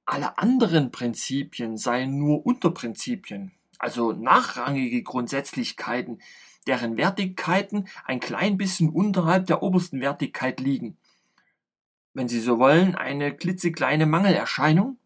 alle 0.06 0.38
anderen 0.38 0.92
Prinzipien 0.92 1.78
seien 1.78 2.18
nur 2.18 2.46
Unterprinzipien, 2.46 3.52
also 3.80 4.12
nachrangige 4.12 5.04
Grundsätzlichkeiten, 5.04 6.22
deren 6.68 6.98
Wertigkeiten 6.98 7.88
ein 8.06 8.20
klein 8.20 8.58
bisschen 8.58 8.90
unterhalb 8.90 9.48
der 9.48 9.64
obersten 9.64 10.02
Wertigkeit 10.02 10.60
liegen. 10.60 10.98
Wenn 12.14 12.28
Sie 12.28 12.40
so 12.40 12.60
wollen, 12.60 12.96
eine 12.96 13.36
klitzekleine 13.36 14.06
Mangelerscheinung? 14.06 14.98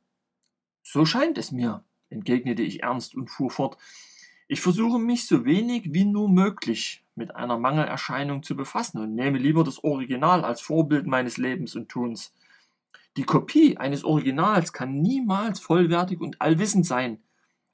So 0.81 1.05
scheint 1.05 1.37
es 1.37 1.51
mir, 1.51 1.83
entgegnete 2.09 2.63
ich 2.63 2.83
ernst 2.83 3.15
und 3.15 3.29
fuhr 3.29 3.51
fort. 3.51 3.77
Ich 4.47 4.61
versuche 4.61 4.99
mich 4.99 5.25
so 5.25 5.43
wenig 5.43 5.91
wie 5.91 6.05
nur 6.05 6.29
möglich 6.29 7.03
mit 7.15 7.35
einer 7.35 7.57
Mangelerscheinung 7.57 8.43
zu 8.43 8.55
befassen 8.55 8.99
und 8.99 9.15
nehme 9.15 9.39
lieber 9.39 9.63
das 9.63 9.83
Original 9.83 10.45
als 10.45 10.61
Vorbild 10.61 11.07
meines 11.07 11.37
Lebens 11.37 11.75
und 11.75 11.89
Tuns. 11.89 12.31
Die 13.17 13.23
Kopie 13.23 13.77
eines 13.77 14.03
Originals 14.03 14.71
kann 14.71 15.01
niemals 15.01 15.59
vollwertig 15.59 16.21
und 16.21 16.41
allwissend 16.41 16.85
sein. 16.85 17.23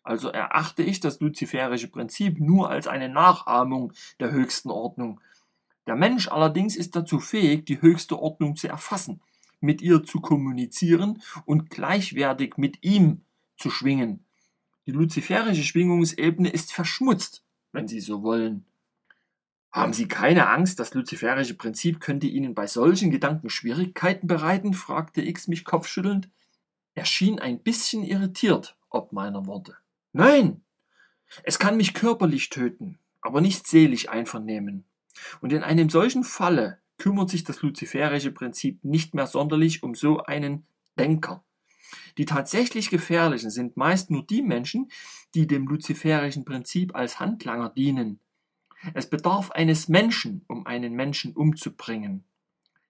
Also 0.04 0.30
erachte 0.30 0.82
ich 0.82 1.02
das 1.02 1.20
luziferische 1.20 1.90
Prinzip 1.90 2.40
nur 2.40 2.70
als 2.70 2.88
eine 2.88 3.10
Nachahmung 3.10 3.92
der 4.22 4.32
höchsten 4.32 4.70
Ordnung. 4.70 5.20
Der 5.88 5.96
Mensch 5.98 6.30
allerdings 6.30 6.78
ist 6.78 6.96
dazu 6.96 7.20
fähig, 7.20 7.66
die 7.66 7.82
höchste 7.82 8.18
Ordnung 8.18 8.56
zu 8.56 8.70
erfassen, 8.70 9.20
mit 9.60 9.82
ihr 9.82 10.04
zu 10.04 10.22
kommunizieren 10.22 11.22
und 11.46 11.70
gleichwertig 11.70 12.58
mit 12.58 12.82
ihm 12.82 13.26
zu 13.58 13.70
schwingen. 13.70 14.24
Die 14.86 14.92
luziferische 14.92 15.64
Schwingungsebene 15.64 16.50
ist 16.50 16.74
verschmutzt, 16.74 17.44
wenn 17.72 17.88
Sie 17.88 18.00
so 18.00 18.24
wollen. 18.24 18.66
Haben 19.72 19.94
Sie 19.94 20.08
keine 20.08 20.50
Angst, 20.50 20.80
das 20.80 20.94
luziferische 20.94 21.56
Prinzip 21.56 22.02
könnte 22.02 22.28
Ihnen 22.28 22.54
bei 22.56 22.68
solchen 22.68 23.12
Gedanken 23.12 23.50
Schwierigkeiten 23.50 24.28
bereiten? 24.28 24.74
fragte 24.74 25.22
X 25.22 25.48
mich 25.48 25.64
kopfschüttelnd. 25.64 26.30
Er 26.94 27.06
schien 27.06 27.40
ein 27.40 27.60
bisschen 27.60 28.04
irritiert 28.04 28.76
ob 28.92 29.12
meiner 29.12 29.48
Worte. 29.48 29.76
Nein, 30.14 30.62
es 31.44 31.58
kann 31.58 31.78
mich 31.78 31.94
körperlich 31.94 32.50
töten, 32.50 33.00
aber 33.22 33.42
nicht 33.42 33.66
seelisch 33.66 34.10
einvernehmen. 34.10 34.84
Und 35.40 35.54
in 35.54 35.64
einem 35.64 35.90
solchen 35.90 36.24
Falle 36.24 36.80
kümmert 36.98 37.30
sich 37.30 37.44
das 37.44 37.62
luziferische 37.62 38.32
Prinzip 38.32 38.84
nicht 38.84 39.16
mehr 39.16 39.28
sonderlich 39.28 39.82
um 39.82 39.96
so 39.96 40.22
einen 40.24 40.66
Denker. 41.00 41.44
Die 42.18 42.26
tatsächlich 42.26 42.90
Gefährlichen 42.90 43.50
sind 43.50 43.78
meist 43.78 44.12
nur 44.12 44.26
die 44.26 44.42
Menschen, 44.42 44.92
die 45.34 45.48
dem 45.48 45.68
luziferischen 45.68 46.46
Prinzip 46.46 46.96
als 46.96 47.20
Handlanger 47.20 47.70
dienen, 47.70 48.20
es 48.94 49.10
bedarf 49.10 49.52
eines 49.52 49.88
Menschen, 49.88 50.44
um 50.48 50.66
einen 50.66 50.94
Menschen 50.94 51.36
umzubringen, 51.36 52.24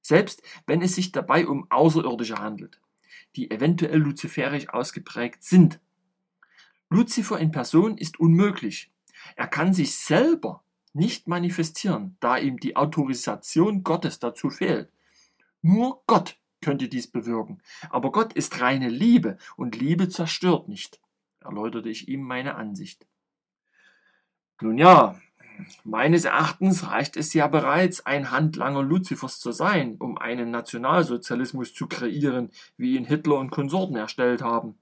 selbst 0.02 0.42
wenn 0.66 0.82
es 0.82 0.96
sich 0.96 1.12
dabei 1.12 1.48
um 1.48 1.68
Außerirdische 1.70 2.38
handelt, 2.38 2.80
die 3.36 3.52
eventuell 3.52 4.00
luziferisch 4.00 4.70
ausgeprägt 4.70 5.44
sind. 5.44 5.80
Luzifer 6.90 7.40
in 7.40 7.52
Person 7.52 7.98
ist 7.98 8.20
unmöglich. 8.20 8.92
Er 9.36 9.48
kann 9.48 9.74
sich 9.74 9.96
selber 9.96 10.64
nicht 10.94 11.28
manifestieren, 11.28 12.18
da 12.20 12.38
ihm 12.38 12.60
die 12.60 12.76
Autorisation 12.76 13.84
Gottes 13.84 14.20
dazu 14.20 14.50
fehlt. 14.50 14.90
Nur 15.62 16.02
Gott 16.08 16.38
könnte 16.62 16.88
dies 16.88 17.12
bewirken. 17.12 17.62
Aber 17.89 18.12
Gott 18.12 18.34
ist 18.34 18.62
reine 18.62 18.89
Liebe 18.89 19.38
und 19.58 19.76
Liebe 19.76 20.10
zerstört 20.10 20.67
nicht, 20.67 21.00
erläuterte 21.39 21.89
ich 21.89 22.08
ihm 22.08 22.21
meine 22.21 22.56
Ansicht. 22.56 23.08
Nun 24.62 24.78
ja, 24.78 25.19
Meines 25.84 26.26
Erachtens 26.26 26.88
reicht 26.88 27.17
es 27.17 27.34
ja 27.34 27.47
bereits, 27.47 28.06
ein 28.06 28.32
Handlanger 28.32 28.84
Luzifers 28.84 29.39
zu 29.39 29.52
sein, 29.52 29.95
um 30.00 30.17
einen 30.17 30.52
Nationalsozialismus 30.52 31.74
zu 31.74 31.88
kreieren, 31.88 32.50
wie 32.78 32.95
ihn 32.95 33.06
Hitler 33.06 33.38
und 33.38 33.52
Konsorten 33.52 33.95
erstellt 33.95 34.41
haben. 34.41 34.78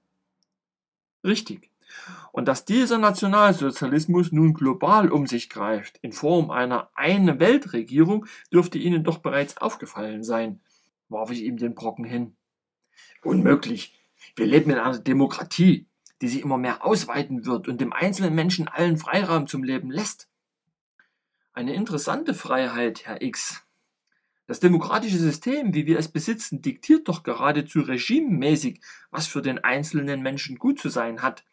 Richtig. 1.23 1.69
Und 2.31 2.47
dass 2.47 2.65
dieser 2.65 2.97
Nationalsozialismus 2.97 4.31
nun 4.31 4.53
global 4.53 5.11
um 5.11 5.25
sich 5.25 5.49
greift, 5.49 5.97
in 6.01 6.11
Form 6.11 6.51
einer 6.51 6.89
eine 6.93 7.39
Weltregierung, 7.39 8.27
dürfte 8.53 8.77
Ihnen 8.77 9.03
doch 9.03 9.17
bereits 9.17 9.57
aufgefallen 9.57 10.23
sein, 10.23 10.61
warf 11.09 11.31
ich 11.31 11.43
ihm 11.43 11.57
den 11.57 11.75
Brocken 11.75 12.05
hin. 12.05 12.35
Unmöglich. 13.23 13.99
Wir 14.35 14.45
leben 14.45 14.71
in 14.71 14.77
einer 14.77 14.99
Demokratie, 14.99 15.87
die 16.21 16.27
sich 16.27 16.41
immer 16.41 16.57
mehr 16.57 16.85
ausweiten 16.85 17.45
wird 17.45 17.67
und 17.67 17.81
dem 17.81 17.93
einzelnen 17.93 18.35
Menschen 18.35 18.67
allen 18.67 18.97
Freiraum 18.97 19.47
zum 19.47 19.63
Leben 19.63 19.91
lässt. 19.91 20.29
Eine 21.53 21.73
interessante 21.73 22.33
Freiheit, 22.33 23.05
Herr 23.05 23.21
X. 23.21 23.65
Das 24.45 24.59
demokratische 24.59 25.19
System, 25.19 25.73
wie 25.73 25.85
wir 25.85 25.99
es 25.99 26.07
besitzen, 26.07 26.61
diktiert 26.61 27.07
doch 27.07 27.21
geradezu 27.21 27.81
regimemäßig, 27.81 28.81
was 29.11 29.27
für 29.27 29.41
den 29.41 29.63
einzelnen 29.63 30.21
Menschen 30.21 30.57
gut 30.57 30.79
zu 30.79 30.89
sein 30.89 31.21
hat. 31.21 31.43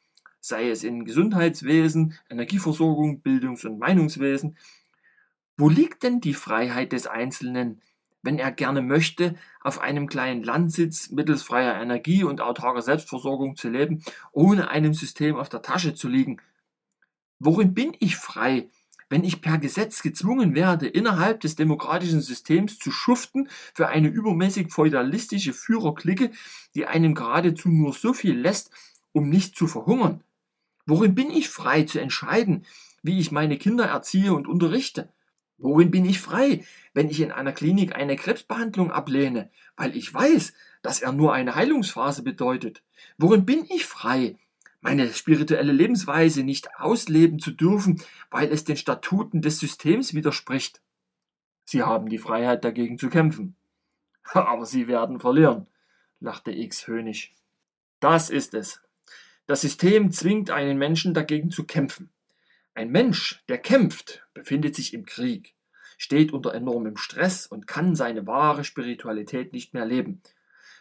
sei 0.40 0.70
es 0.70 0.84
in 0.84 1.04
Gesundheitswesen, 1.04 2.14
Energieversorgung, 2.30 3.20
Bildungs- 3.20 3.64
und 3.64 3.80
Meinungswesen. 3.80 4.56
Wo 5.56 5.68
liegt 5.68 6.04
denn 6.04 6.20
die 6.20 6.34
Freiheit 6.34 6.92
des 6.92 7.08
Einzelnen, 7.08 7.82
wenn 8.26 8.38
er 8.38 8.52
gerne 8.52 8.82
möchte, 8.82 9.36
auf 9.62 9.80
einem 9.80 10.08
kleinen 10.08 10.42
Landsitz 10.42 11.10
mittels 11.10 11.42
freier 11.42 11.80
Energie 11.80 12.24
und 12.24 12.42
autarker 12.42 12.82
Selbstversorgung 12.82 13.56
zu 13.56 13.70
leben, 13.70 14.02
ohne 14.32 14.68
einem 14.68 14.92
System 14.92 15.36
auf 15.36 15.48
der 15.48 15.62
Tasche 15.62 15.94
zu 15.94 16.08
liegen? 16.08 16.42
Worin 17.38 17.72
bin 17.72 17.96
ich 17.98 18.16
frei, 18.16 18.68
wenn 19.08 19.24
ich 19.24 19.40
per 19.40 19.58
Gesetz 19.58 20.02
gezwungen 20.02 20.54
werde, 20.54 20.88
innerhalb 20.88 21.40
des 21.40 21.54
demokratischen 21.54 22.20
Systems 22.20 22.78
zu 22.78 22.90
schuften 22.90 23.48
für 23.72 23.88
eine 23.88 24.08
übermäßig 24.08 24.72
feudalistische 24.72 25.52
Führerklicke, 25.52 26.32
die 26.74 26.86
einem 26.86 27.14
geradezu 27.14 27.68
nur 27.68 27.92
so 27.92 28.12
viel 28.12 28.38
lässt, 28.38 28.70
um 29.12 29.28
nicht 29.28 29.56
zu 29.56 29.68
verhungern? 29.68 30.22
Worin 30.86 31.14
bin 31.14 31.30
ich 31.30 31.48
frei 31.48 31.84
zu 31.84 32.00
entscheiden, 32.00 32.66
wie 33.02 33.18
ich 33.20 33.30
meine 33.30 33.58
Kinder 33.58 33.86
erziehe 33.86 34.34
und 34.34 34.48
unterrichte? 34.48 35.12
Worin 35.58 35.90
bin 35.90 36.04
ich 36.04 36.20
frei, 36.20 36.64
wenn 36.92 37.08
ich 37.08 37.20
in 37.20 37.32
einer 37.32 37.52
Klinik 37.52 37.96
eine 37.96 38.16
Krebsbehandlung 38.16 38.90
ablehne, 38.90 39.50
weil 39.76 39.96
ich 39.96 40.12
weiß, 40.12 40.52
dass 40.82 41.00
er 41.00 41.12
nur 41.12 41.32
eine 41.32 41.54
Heilungsphase 41.54 42.22
bedeutet? 42.22 42.82
Worin 43.16 43.46
bin 43.46 43.64
ich 43.70 43.86
frei, 43.86 44.36
meine 44.80 45.12
spirituelle 45.12 45.72
Lebensweise 45.72 46.42
nicht 46.42 46.68
ausleben 46.78 47.38
zu 47.38 47.52
dürfen, 47.52 48.02
weil 48.30 48.52
es 48.52 48.64
den 48.64 48.76
Statuten 48.76 49.40
des 49.40 49.58
Systems 49.58 50.12
widerspricht? 50.12 50.82
Sie 51.64 51.82
haben 51.82 52.08
die 52.08 52.18
Freiheit 52.18 52.64
dagegen 52.64 52.98
zu 52.98 53.08
kämpfen. 53.08 53.56
Aber 54.32 54.66
Sie 54.66 54.88
werden 54.88 55.20
verlieren, 55.20 55.66
lachte 56.20 56.52
X 56.52 56.86
höhnisch. 56.86 57.34
Das 57.98 58.28
ist 58.28 58.54
es. 58.54 58.82
Das 59.46 59.62
System 59.62 60.10
zwingt 60.10 60.50
einen 60.50 60.76
Menschen 60.76 61.14
dagegen 61.14 61.50
zu 61.50 61.64
kämpfen. 61.64 62.10
Ein 62.76 62.90
Mensch, 62.90 63.42
der 63.48 63.56
kämpft, 63.56 64.26
befindet 64.34 64.76
sich 64.76 64.92
im 64.92 65.06
Krieg, 65.06 65.54
steht 65.96 66.34
unter 66.34 66.52
enormem 66.52 66.98
Stress 66.98 67.46
und 67.46 67.66
kann 67.66 67.96
seine 67.96 68.26
wahre 68.26 68.64
Spiritualität 68.64 69.54
nicht 69.54 69.72
mehr 69.72 69.86
leben. 69.86 70.20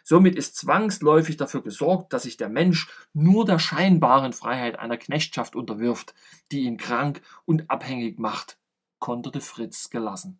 Somit 0.04 0.36
ist 0.36 0.56
zwangsläufig 0.56 1.38
dafür 1.38 1.62
gesorgt, 1.62 2.12
dass 2.12 2.24
sich 2.24 2.36
der 2.36 2.50
Mensch 2.50 2.86
nur 3.14 3.46
der 3.46 3.58
scheinbaren 3.58 4.34
Freiheit 4.34 4.78
einer 4.78 4.98
Knechtschaft 4.98 5.56
unterwirft, 5.56 6.14
die 6.52 6.64
ihn 6.64 6.76
krank 6.76 7.22
und 7.46 7.70
abhängig 7.70 8.18
macht, 8.18 8.58
konterte 8.98 9.40
Fritz 9.40 9.88
gelassen. 9.88 10.38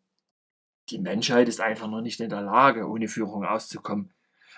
Die 0.91 0.99
Menschheit 0.99 1.49
ist 1.49 1.63
einfach 1.63 1.89
noch 1.89 2.03
nicht 2.03 2.21
in 2.21 2.29
der 2.29 2.43
Lage, 2.43 2.87
ohne 2.87 3.09
Führung 3.09 3.47
auszukommen. 3.47 4.13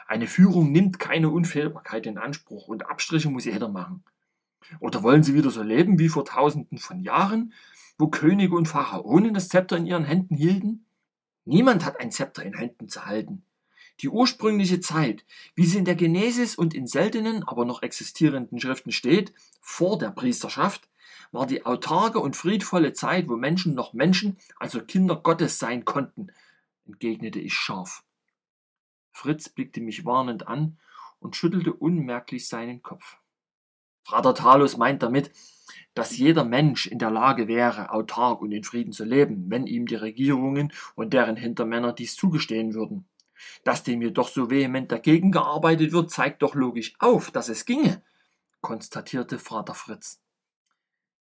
Eine 0.08 0.26
Führung 0.26 0.72
nimmt 0.72 0.98
keine 0.98 1.30
Unfehlbarkeit 1.30 2.06
in 2.06 2.18
Anspruch 2.18 2.66
und 2.66 2.90
Abstriche 2.90 3.30
muss 3.30 3.44
jeder 3.44 3.68
machen. 3.68 4.02
Oder 4.81 5.02
wollen 5.02 5.22
Sie 5.22 5.35
wieder 5.35 5.50
so 5.50 5.62
leben 5.62 5.98
wie 5.98 6.09
vor 6.09 6.24
tausenden 6.24 6.78
von 6.78 7.00
Jahren, 7.00 7.52
wo 7.96 8.09
Könige 8.09 8.54
und 8.54 8.66
Pharaonen 8.66 9.35
das 9.35 9.48
Zepter 9.48 9.76
in 9.76 9.87
ihren 9.87 10.04
Händen 10.04 10.37
hielten? 10.37 10.87
Niemand 11.44 11.85
hat 11.85 12.00
ein 12.00 12.11
Zepter 12.11 12.42
in 12.44 12.54
Händen 12.54 12.88
zu 12.88 13.07
halten. 13.07 13.42
Die 14.00 14.09
ursprüngliche 14.09 14.81
Zeit, 14.81 15.24
wie 15.57 15.66
sie 15.66 15.78
in 15.78 15.85
der 15.85 15.96
Genesis 15.96 16.54
und 16.54 16.72
in 16.72 16.87
seltenen, 16.87 17.42
aber 17.42 17.64
noch 17.64 17.83
existierenden 17.83 18.61
Schriften 18.61 18.92
steht, 18.92 19.33
vor 19.61 19.98
der 19.98 20.11
Priesterschaft, 20.11 20.88
war 21.33 21.46
die 21.46 21.66
autarke 21.66 22.20
und 22.20 22.37
friedvolle 22.37 22.92
Zeit, 22.92 23.28
wo 23.28 23.37
Menschen 23.37 23.74
noch 23.74 23.92
Menschen, 23.92 24.37
also 24.59 24.81
Kinder 24.81 25.16
Gottes 25.16 25.59
sein 25.59 25.85
konnten, 25.85 26.28
entgegnete 26.87 27.40
ich 27.40 27.54
scharf. 27.54 28.04
Fritz 29.11 29.48
blickte 29.48 29.81
mich 29.81 30.04
warnend 30.04 30.46
an 30.46 30.78
und 31.18 31.35
schüttelte 31.35 31.72
unmerklich 31.72 32.46
seinen 32.46 32.83
Kopf. 32.83 33.16
Frater 34.09 34.33
Talus 34.33 34.79
meint 34.79 35.03
damit, 35.03 35.31
dass 35.92 36.16
jeder 36.16 36.42
Mensch 36.42 36.87
in 36.87 36.99
der 36.99 37.11
Lage 37.11 37.47
wäre, 37.47 37.92
autark 37.92 38.40
und 38.40 38.53
in 38.53 38.64
Frieden 38.64 38.94
zu 38.94 39.05
leben, 39.05 39.51
wenn 39.51 39.66
ihm 39.66 39.85
die 39.85 39.97
Regierungen 39.97 40.73
und 40.94 41.12
deren 41.12 41.37
Hintermänner 41.37 41.92
dies 41.92 42.16
zugestehen 42.16 42.73
würden. 42.73 43.07
Dass 43.64 43.83
dem 43.83 44.01
jedoch 44.01 44.29
so 44.29 44.49
vehement 44.49 44.90
dagegen 44.90 45.31
gearbeitet 45.31 45.92
wird, 45.92 46.11
zeigt 46.11 46.40
doch 46.40 46.55
logisch 46.55 46.94
auf, 47.01 47.31
dass 47.31 47.51
es 47.51 47.66
ginge, 47.66 48.03
konstatierte 48.62 49.38
Vater 49.38 49.75
Fritz. 49.75 50.23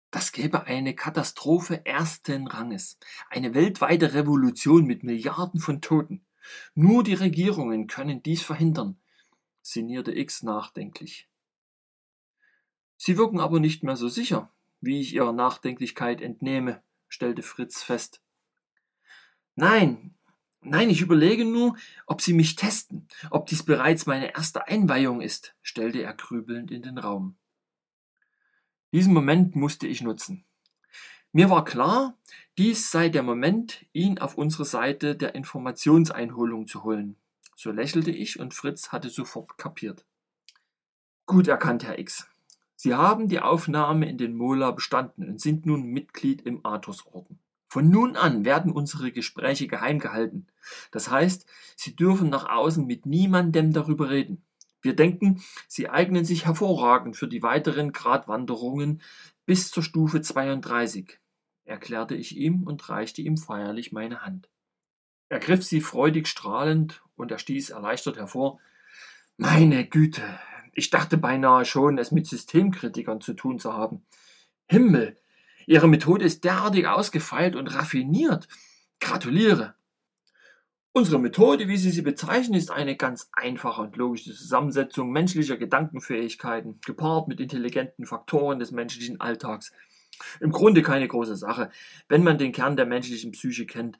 Das 0.10 0.32
gäbe 0.32 0.63
eine 0.63 0.95
Katastrophe 0.95 1.86
ersten 1.86 2.47
Ranges, 2.47 3.00
eine 3.30 3.54
weltweite 3.54 4.13
Revolution 4.13 4.86
mit 4.86 5.04
Milliarden 5.04 5.60
von 5.60 5.82
Toten. 5.82 6.26
Nur 6.73 7.04
die 7.04 7.15
Regierungen 7.15 7.88
können 7.88 8.23
dies 8.23 8.43
verhindern, 8.43 8.97
sinnierte 9.62 10.17
X 10.17 10.41
nachdenklich. 10.41 11.28
Sie 12.97 13.17
wirken 13.17 13.39
aber 13.39 13.60
nicht 13.60 13.83
mehr 13.83 13.95
so 13.95 14.07
sicher, 14.07 14.51
wie 14.81 14.99
ich 14.99 15.13
Ihrer 15.13 15.31
Nachdenklichkeit 15.31 16.21
entnehme, 16.21 16.81
stellte 17.07 17.43
Fritz 17.43 17.83
fest. 17.83 18.21
Nein, 19.55 20.15
nein, 20.62 20.89
ich 20.89 21.01
überlege 21.01 21.45
nur, 21.45 21.77
ob 22.05 22.21
Sie 22.21 22.33
mich 22.33 22.55
testen, 22.55 23.07
ob 23.29 23.47
dies 23.47 23.63
bereits 23.63 24.05
meine 24.05 24.33
erste 24.33 24.67
Einweihung 24.67 25.21
ist, 25.21 25.55
stellte 25.62 26.01
er 26.01 26.13
grübelnd 26.13 26.71
in 26.71 26.81
den 26.81 26.97
Raum. 26.97 27.36
Diesen 28.91 29.13
Moment 29.13 29.55
musste 29.55 29.88
ich 29.88 30.01
nutzen. 30.01 30.45
Mir 31.33 31.49
war 31.49 31.65
klar, 31.65 32.17
dies 32.57 32.89
sei 32.89 33.10
der 33.10 33.21
Moment, 33.21 33.86
ihn 33.93 34.17
auf 34.17 34.38
unsere 34.38 34.65
Seite 34.65 35.15
der 35.15 35.36
Informationseinholung 35.36 36.67
zu 36.67 36.83
holen. 36.83 37.15
So 37.55 37.71
lächelte 37.71 38.12
ich 38.12 38.39
und 38.39 38.53
Fritz 38.53 38.91
hatte 38.91 39.10
sofort 39.10 39.57
kapiert. 39.57 40.05
Gut 41.25 41.47
erkannt, 41.47 41.83
Herr 41.83 41.99
X. 41.99 42.27
Sie 42.77 42.93
haben 42.93 43.27
die 43.27 43.41
Aufnahme 43.41 44.09
in 44.09 44.17
den 44.17 44.37
Mola 44.37 44.71
bestanden 44.71 45.27
und 45.27 45.41
sind 45.41 45.65
nun 45.65 45.83
Mitglied 45.83 46.43
im 46.43 46.65
Athosorden. 46.65 47.39
Von 47.67 47.89
nun 47.89 48.15
an 48.15 48.45
werden 48.45 48.71
unsere 48.71 49.11
Gespräche 49.11 49.67
geheim 49.67 49.99
gehalten. 49.99 50.47
Das 50.91 51.11
heißt, 51.11 51.45
Sie 51.75 51.97
dürfen 51.97 52.29
nach 52.29 52.47
außen 52.47 52.87
mit 52.87 53.05
niemandem 53.05 53.73
darüber 53.73 54.09
reden. 54.09 54.41
Wir 54.81 54.95
denken, 54.95 55.43
Sie 55.67 55.89
eignen 55.89 56.23
sich 56.23 56.45
hervorragend 56.45 57.17
für 57.17 57.27
die 57.27 57.43
weiteren 57.43 57.91
Gratwanderungen 57.91 59.01
bis 59.45 59.69
zur 59.71 59.83
Stufe 59.83 60.21
32 60.21 61.19
erklärte 61.67 62.15
ich 62.15 62.37
ihm 62.37 62.63
und 62.63 62.87
reichte 62.89 63.21
ihm 63.21 63.37
feierlich 63.37 63.91
meine 63.91 64.21
Hand. 64.21 64.49
Er 65.29 65.39
griff 65.39 65.63
sie 65.63 65.81
freudig 65.81 66.27
strahlend 66.27 67.03
und 67.15 67.31
er 67.31 67.39
stieß 67.39 67.71
erleichtert 67.71 68.17
hervor 68.17 68.59
Meine 69.35 69.85
Güte, 69.85 70.23
ich 70.77 70.91
dachte 70.91 71.17
beinahe 71.17 71.65
schon, 71.65 71.97
es 71.97 72.11
mit 72.11 72.27
Systemkritikern 72.27 73.19
zu 73.19 73.33
tun 73.33 73.57
zu 73.57 73.73
haben. 73.73 74.05
Himmel, 74.67 75.17
Ihre 75.65 75.87
Methode 75.87 76.23
ist 76.23 76.43
derartig 76.43 76.87
ausgefeilt 76.87 77.55
und 77.55 77.67
raffiniert. 77.67 78.47
Gratuliere. 78.99 79.73
Unsere 80.93 81.19
Methode, 81.19 81.67
wie 81.67 81.77
Sie 81.77 81.89
sie 81.89 82.03
bezeichnen, 82.03 82.53
ist 82.53 82.69
eine 82.69 82.95
ganz 82.95 83.27
einfache 83.33 83.81
und 83.81 83.97
logische 83.97 84.35
Zusammensetzung 84.35 85.11
menschlicher 85.11 85.57
Gedankenfähigkeiten, 85.57 86.79
gepaart 86.85 87.27
mit 87.27 87.39
intelligenten 87.39 88.05
Faktoren 88.05 88.59
des 88.59 88.69
menschlichen 88.69 89.19
Alltags. 89.19 89.71
Im 90.39 90.51
Grunde 90.51 90.83
keine 90.83 91.07
große 91.07 91.35
Sache, 91.35 91.71
wenn 92.07 92.23
man 92.23 92.37
den 92.37 92.51
Kern 92.51 92.77
der 92.77 92.85
menschlichen 92.85 93.31
Psyche 93.31 93.65
kennt. 93.65 93.97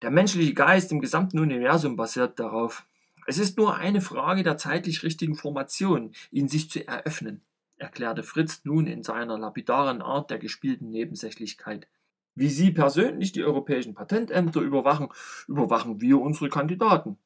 Der 0.00 0.10
menschliche 0.10 0.54
Geist 0.54 0.92
im 0.92 1.00
gesamten 1.00 1.38
Universum 1.38 1.94
basiert 1.94 2.40
darauf. 2.40 2.86
Es 3.30 3.38
ist 3.38 3.58
nur 3.58 3.76
eine 3.76 4.00
Frage 4.00 4.42
der 4.42 4.56
zeitlich 4.56 5.04
richtigen 5.04 5.36
Formation, 5.36 6.10
ihn 6.32 6.48
sich 6.48 6.68
zu 6.68 6.84
eröffnen, 6.88 7.42
erklärte 7.76 8.24
Fritz 8.24 8.62
nun 8.64 8.88
in 8.88 9.04
seiner 9.04 9.38
lapidaren 9.38 10.02
Art 10.02 10.32
der 10.32 10.38
gespielten 10.40 10.90
Nebensächlichkeit. 10.90 11.86
Wie 12.34 12.48
Sie 12.48 12.72
persönlich 12.72 13.30
die 13.30 13.44
europäischen 13.44 13.94
Patentämter 13.94 14.60
überwachen, 14.62 15.10
überwachen 15.46 16.00
wir 16.00 16.20
unsere 16.20 16.48
Kandidaten, 16.48 17.18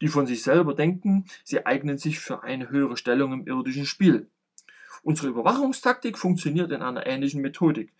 die 0.00 0.08
von 0.08 0.26
sich 0.26 0.42
selber 0.42 0.72
denken, 0.72 1.26
sie 1.44 1.66
eignen 1.66 1.98
sich 1.98 2.20
für 2.20 2.42
eine 2.42 2.70
höhere 2.70 2.96
Stellung 2.96 3.34
im 3.34 3.46
irdischen 3.46 3.84
Spiel. 3.84 4.30
Unsere 5.02 5.28
Überwachungstaktik 5.28 6.16
funktioniert 6.16 6.72
in 6.72 6.80
einer 6.80 7.06
ähnlichen 7.06 7.42
Methodik. 7.42 7.92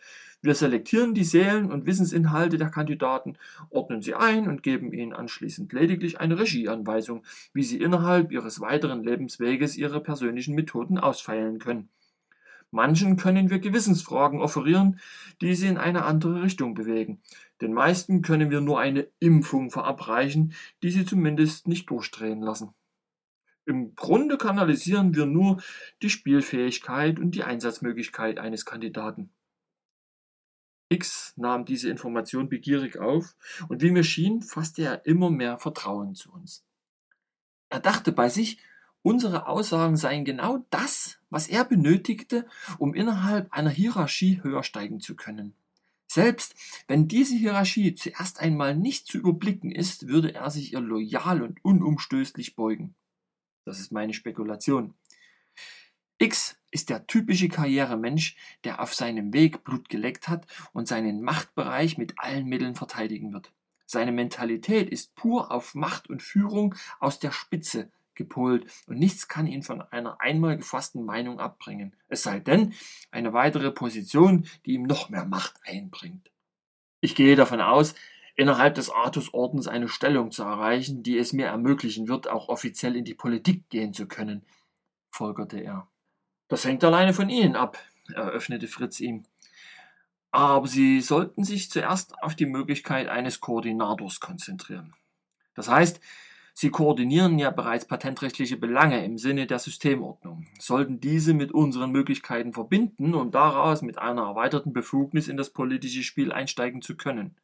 Wir 0.42 0.54
selektieren 0.54 1.12
die 1.12 1.24
Seelen- 1.24 1.70
und 1.70 1.84
Wissensinhalte 1.84 2.56
der 2.56 2.70
Kandidaten, 2.70 3.36
ordnen 3.68 4.00
sie 4.00 4.14
ein 4.14 4.48
und 4.48 4.62
geben 4.62 4.90
ihnen 4.92 5.12
anschließend 5.12 5.70
lediglich 5.74 6.18
eine 6.18 6.38
Regieanweisung, 6.38 7.24
wie 7.52 7.62
sie 7.62 7.78
innerhalb 7.78 8.32
ihres 8.32 8.58
weiteren 8.60 9.04
Lebensweges 9.04 9.76
ihre 9.76 10.00
persönlichen 10.00 10.54
Methoden 10.54 10.98
ausfeilen 10.98 11.58
können. 11.58 11.90
Manchen 12.70 13.16
können 13.16 13.50
wir 13.50 13.58
Gewissensfragen 13.58 14.40
offerieren, 14.40 15.00
die 15.42 15.54
sie 15.54 15.66
in 15.66 15.76
eine 15.76 16.04
andere 16.04 16.42
Richtung 16.42 16.74
bewegen. 16.74 17.20
Den 17.60 17.74
meisten 17.74 18.22
können 18.22 18.50
wir 18.50 18.62
nur 18.62 18.80
eine 18.80 19.08
Impfung 19.18 19.70
verabreichen, 19.70 20.54
die 20.82 20.90
sie 20.90 21.04
zumindest 21.04 21.68
nicht 21.68 21.90
durchdrehen 21.90 22.40
lassen. 22.40 22.72
Im 23.66 23.94
Grunde 23.94 24.38
kanalisieren 24.38 25.14
wir 25.14 25.26
nur 25.26 25.60
die 26.00 26.10
Spielfähigkeit 26.10 27.18
und 27.18 27.34
die 27.34 27.42
Einsatzmöglichkeit 27.42 28.38
eines 28.38 28.64
Kandidaten. 28.64 29.30
X 30.90 31.32
nahm 31.36 31.64
diese 31.64 31.88
Information 31.88 32.50
begierig 32.50 32.98
auf, 32.98 33.34
und 33.68 33.80
wie 33.80 33.90
mir 33.90 34.04
schien, 34.04 34.42
fasste 34.42 34.82
er 34.82 35.06
immer 35.06 35.30
mehr 35.30 35.58
Vertrauen 35.58 36.14
zu 36.14 36.30
uns. 36.32 36.64
Er 37.70 37.80
dachte 37.80 38.12
bei 38.12 38.28
sich, 38.28 38.58
Unsere 39.02 39.46
Aussagen 39.46 39.96
seien 39.96 40.26
genau 40.26 40.66
das, 40.68 41.18
was 41.30 41.48
er 41.48 41.64
benötigte, 41.64 42.46
um 42.78 42.94
innerhalb 42.94 43.50
einer 43.52 43.70
Hierarchie 43.70 44.42
höher 44.42 44.62
steigen 44.62 45.00
zu 45.00 45.16
können. 45.16 45.54
Selbst 46.06 46.54
wenn 46.86 47.08
diese 47.08 47.34
Hierarchie 47.34 47.94
zuerst 47.94 48.40
einmal 48.40 48.76
nicht 48.76 49.06
zu 49.06 49.16
überblicken 49.16 49.70
ist, 49.70 50.08
würde 50.08 50.34
er 50.34 50.50
sich 50.50 50.72
ihr 50.72 50.80
loyal 50.80 51.40
und 51.42 51.64
unumstößlich 51.64 52.56
beugen. 52.56 52.94
Das 53.64 53.80
ist 53.80 53.92
meine 53.92 54.12
Spekulation. 54.12 54.94
X 56.20 56.58
ist 56.70 56.90
der 56.90 57.06
typische 57.06 57.48
Karrieremensch, 57.48 58.36
der 58.64 58.82
auf 58.82 58.94
seinem 58.94 59.32
Weg 59.32 59.64
Blut 59.64 59.88
geleckt 59.88 60.28
hat 60.28 60.46
und 60.74 60.86
seinen 60.86 61.22
Machtbereich 61.22 61.96
mit 61.96 62.18
allen 62.18 62.46
Mitteln 62.46 62.74
verteidigen 62.74 63.32
wird. 63.32 63.52
Seine 63.86 64.12
Mentalität 64.12 64.90
ist 64.90 65.14
pur 65.14 65.50
auf 65.50 65.74
Macht 65.74 66.10
und 66.10 66.22
Führung 66.22 66.74
aus 67.00 67.18
der 67.18 67.32
Spitze 67.32 67.90
gepolt 68.14 68.70
und 68.86 68.98
nichts 68.98 69.28
kann 69.28 69.46
ihn 69.46 69.62
von 69.62 69.80
einer 69.80 70.20
einmal 70.20 70.58
gefassten 70.58 71.06
Meinung 71.06 71.40
abbringen, 71.40 71.96
es 72.08 72.22
sei 72.22 72.38
denn 72.38 72.74
eine 73.10 73.32
weitere 73.32 73.70
Position, 73.70 74.46
die 74.66 74.74
ihm 74.74 74.82
noch 74.82 75.08
mehr 75.08 75.24
Macht 75.24 75.54
einbringt. 75.64 76.30
Ich 77.00 77.14
gehe 77.14 77.34
davon 77.34 77.62
aus, 77.62 77.94
innerhalb 78.36 78.74
des 78.74 78.90
Artusordens 78.90 79.68
eine 79.68 79.88
Stellung 79.88 80.32
zu 80.32 80.42
erreichen, 80.42 81.02
die 81.02 81.16
es 81.16 81.32
mir 81.32 81.46
ermöglichen 81.46 82.08
wird, 82.08 82.28
auch 82.28 82.48
offiziell 82.48 82.94
in 82.94 83.06
die 83.06 83.14
Politik 83.14 83.70
gehen 83.70 83.94
zu 83.94 84.06
können, 84.06 84.44
folgerte 85.10 85.58
er. 85.58 85.89
Das 86.50 86.64
hängt 86.64 86.82
alleine 86.82 87.14
von 87.14 87.30
Ihnen 87.30 87.54
ab, 87.54 87.78
eröffnete 88.12 88.66
Fritz 88.66 88.98
ihm. 88.98 89.22
Aber 90.32 90.66
Sie 90.66 91.00
sollten 91.00 91.44
sich 91.44 91.70
zuerst 91.70 92.20
auf 92.22 92.34
die 92.34 92.46
Möglichkeit 92.46 93.08
eines 93.08 93.40
Koordinators 93.40 94.18
konzentrieren. 94.18 94.92
Das 95.54 95.68
heißt, 95.68 96.00
Sie 96.52 96.70
koordinieren 96.70 97.38
ja 97.38 97.50
bereits 97.50 97.84
patentrechtliche 97.86 98.56
Belange 98.56 99.04
im 99.04 99.16
Sinne 99.16 99.46
der 99.46 99.60
Systemordnung, 99.60 100.48
sollten 100.58 101.00
diese 101.00 101.34
mit 101.34 101.52
unseren 101.52 101.92
Möglichkeiten 101.92 102.52
verbinden, 102.52 103.14
um 103.14 103.30
daraus 103.30 103.80
mit 103.80 103.98
einer 103.98 104.22
erweiterten 104.22 104.72
Befugnis 104.72 105.28
in 105.28 105.36
das 105.36 105.50
politische 105.50 106.02
Spiel 106.02 106.32
einsteigen 106.32 106.82
zu 106.82 106.96
können. 106.96 107.36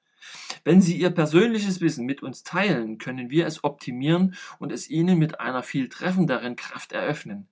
Wenn 0.64 0.83
Sie 0.83 0.97
Ihr 0.97 1.11
persönliches 1.11 1.81
Wissen 1.81 2.07
mit 2.07 2.25
uns 2.25 2.42
teilen, 2.42 2.99
können 2.99 3.31
wir 3.31 3.47
es 3.47 3.62
optimieren 3.62 4.35
und 4.59 4.73
es 4.73 4.90
Ihnen 4.90 5.16
mit 5.16 5.38
einer 5.38 5.62
viel 5.62 5.88
treffenderen 5.88 6.57
Kraft 6.57 6.90
eröffnen. 6.90 7.47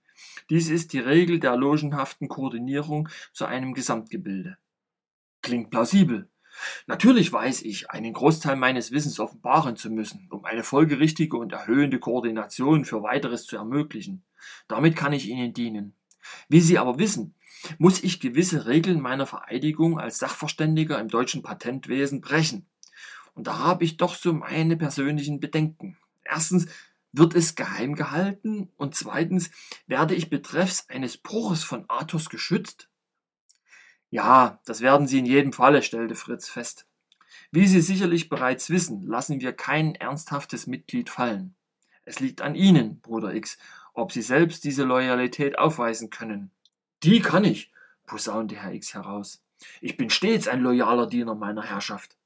Dies 0.51 0.69
ist 0.69 0.93
die 0.93 0.99
Regel 0.99 1.41
der 1.41 1.57
logenhaften 1.57 2.29
Koordinierung 2.29 3.09
zu 3.33 3.45
einem 3.45 3.75
Gesamtgebilde. 3.75 4.57
Klingt 5.43 5.71
plausibel. 5.71 6.29
Natürlich 6.87 7.33
weiß 7.33 7.63
ich, 7.63 7.91
einen 7.91 8.13
Großteil 8.13 8.57
meines 8.57 8.93
Wissens 8.93 9.19
offenbaren 9.19 9.77
zu 9.77 9.91
müssen, 9.91 10.29
um 10.31 10.45
eine 10.45 10.63
folgerichtige 10.63 11.37
und 11.37 11.53
erhöhende 11.53 11.99
Koordination 11.99 12.85
für 12.85 13.03
weiteres 13.03 13.47
zu 13.47 13.57
ermöglichen. 13.57 14.25
Damit 14.69 14.97
kann 14.97 15.13
ich 15.13 15.29
Ihnen 15.29 15.53
dienen. 15.53 15.95
Wie 16.49 16.61
Sie 16.61 16.79
aber 16.79 16.99
wissen, 16.99 17.35
muss 17.79 18.03
ich 18.03 18.21
gewisse 18.21 18.67
Regeln 18.67 19.01
meiner 19.01 19.27
Vereidigung 19.27 19.99
als 19.99 20.19
Sachverständiger 20.19 20.99
im 21.01 21.09
deutschen 21.09 21.43
Patentwesen 21.43 22.21
brechen. 22.21 22.67
Und 23.35 23.47
da 23.47 23.59
habe 23.59 23.85
ich 23.85 23.97
doch 23.97 24.15
so 24.15 24.33
meine 24.33 24.77
persönlichen 24.77 25.41
Bedenken. 25.41 25.97
Erstens 26.23 26.67
wird 27.17 27.35
es 27.35 27.55
geheim 27.55 27.95
gehalten? 27.95 28.71
Und 28.77 28.95
zweitens, 28.95 29.51
werde 29.87 30.15
ich 30.15 30.31
betreffs 30.31 30.89
eines 30.89 31.17
Bruches 31.17 31.65
von 31.65 31.85
Athos 31.89 32.29
geschützt? 32.29 32.89
Ja, 34.11 34.61
das 34.65 34.81
werden 34.81 35.07
Sie 35.07 35.19
in 35.19 35.27
jedem 35.27 35.53
Falle, 35.53 35.83
stellte 35.83 36.15
Fritz 36.15 36.49
fest. 36.49 36.87
Wie 37.51 37.67
Sie 37.67 37.81
sicherlich 37.81 38.29
bereits 38.29 38.71
wissen, 38.71 39.03
lassen 39.07 39.41
wir 39.41 39.53
kein 39.53 39.95
ernsthaftes 39.95 40.67
Mitglied 40.67 41.11
fallen. 41.11 41.55
Es 42.05 42.21
liegt 42.21 42.43
an 42.43 42.55
Ihnen, 42.55 43.01
Bruder 43.01 43.35
X, 43.35 43.59
ob 43.93 44.13
Sie 44.13 44.23
selbst 44.23 44.65
diese 44.65 44.85
Loyalität 44.85 45.59
aufweisen 45.59 46.11
können. 46.11 46.51
Die 47.03 47.21
kann 47.21 47.45
ich, 47.45 47.73
posaunte 48.07 48.57
Herr 48.57 48.73
X 48.73 48.95
heraus. 48.95 49.41
Ich 49.81 49.97
bin 49.97 50.11
stets 50.11 50.49
ein 50.49 50.61
loyaler 50.61 51.07
Diener 51.07 51.35
meiner 51.35 51.63
Herrschaft. 51.63 52.17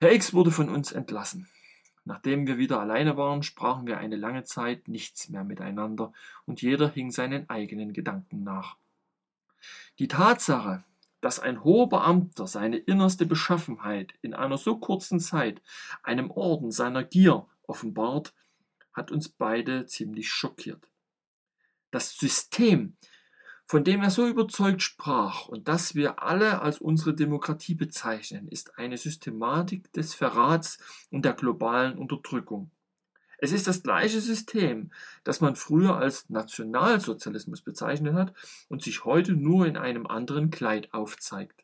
Herr 0.00 0.12
X 0.12 0.34
wurde 0.34 0.50
von 0.50 0.68
uns 0.68 0.92
entlassen. 0.92 1.48
Nachdem 2.04 2.46
wir 2.46 2.58
wieder 2.58 2.80
alleine 2.80 3.16
waren, 3.16 3.42
sprachen 3.42 3.86
wir 3.86 3.98
eine 3.98 4.16
lange 4.16 4.44
Zeit 4.44 4.88
nichts 4.88 5.28
mehr 5.28 5.44
miteinander, 5.44 6.12
und 6.46 6.62
jeder 6.62 6.88
hing 6.88 7.10
seinen 7.10 7.48
eigenen 7.50 7.92
Gedanken 7.92 8.42
nach. 8.42 8.76
Die 9.98 10.08
Tatsache, 10.08 10.84
dass 11.20 11.38
ein 11.38 11.62
hoher 11.62 11.88
Beamter 11.88 12.46
seine 12.46 12.78
innerste 12.78 13.26
Beschaffenheit 13.26 14.14
in 14.22 14.32
einer 14.32 14.56
so 14.56 14.78
kurzen 14.78 15.20
Zeit 15.20 15.60
einem 16.02 16.30
Orden 16.30 16.70
seiner 16.70 17.04
Gier 17.04 17.46
offenbart, 17.66 18.34
hat 18.92 19.10
uns 19.10 19.28
beide 19.28 19.86
ziemlich 19.86 20.30
schockiert. 20.30 20.88
Das 21.90 22.16
System, 22.16 22.96
von 23.70 23.84
dem 23.84 24.02
er 24.02 24.10
so 24.10 24.26
überzeugt 24.26 24.82
sprach 24.82 25.46
und 25.46 25.68
das 25.68 25.94
wir 25.94 26.24
alle 26.24 26.60
als 26.60 26.80
unsere 26.80 27.14
Demokratie 27.14 27.76
bezeichnen, 27.76 28.48
ist 28.48 28.76
eine 28.80 28.98
Systematik 28.98 29.92
des 29.92 30.12
Verrats 30.12 30.78
und 31.12 31.24
der 31.24 31.34
globalen 31.34 31.96
Unterdrückung. 31.96 32.72
Es 33.38 33.52
ist 33.52 33.68
das 33.68 33.84
gleiche 33.84 34.20
System, 34.20 34.90
das 35.22 35.40
man 35.40 35.54
früher 35.54 35.96
als 35.96 36.28
Nationalsozialismus 36.30 37.62
bezeichnet 37.62 38.14
hat 38.14 38.34
und 38.68 38.82
sich 38.82 39.04
heute 39.04 39.34
nur 39.34 39.66
in 39.66 39.76
einem 39.76 40.08
anderen 40.08 40.50
Kleid 40.50 40.92
aufzeigt. 40.92 41.62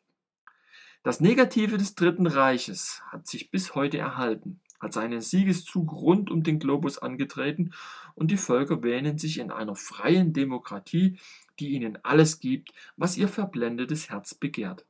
Das 1.03 1.19
Negative 1.19 1.77
des 1.77 1.95
Dritten 1.95 2.25
Reiches 2.25 3.01
hat 3.11 3.27
sich 3.27 3.51
bis 3.51 3.75
heute 3.75 3.97
erhalten, 3.97 4.61
hat 4.79 4.93
seinen 4.93 5.19
Siegeszug 5.19 5.91
rund 5.91 6.31
um 6.31 6.41
den 6.41 6.59
Globus 6.59 6.99
angetreten 6.99 7.73
und 8.15 8.31
die 8.31 8.37
Völker 8.37 8.81
wähnen 8.81 9.17
sich 9.17 9.39
in 9.39 9.51
einer 9.51 9.75
freien 9.75 10.31
Demokratie 10.31 11.19
die 11.59 11.69
ihnen 11.69 11.97
alles 12.03 12.39
gibt, 12.39 12.71
was 12.95 13.17
ihr 13.17 13.27
verblendetes 13.27 14.09
Herz 14.09 14.33
begehrt. 14.33 14.85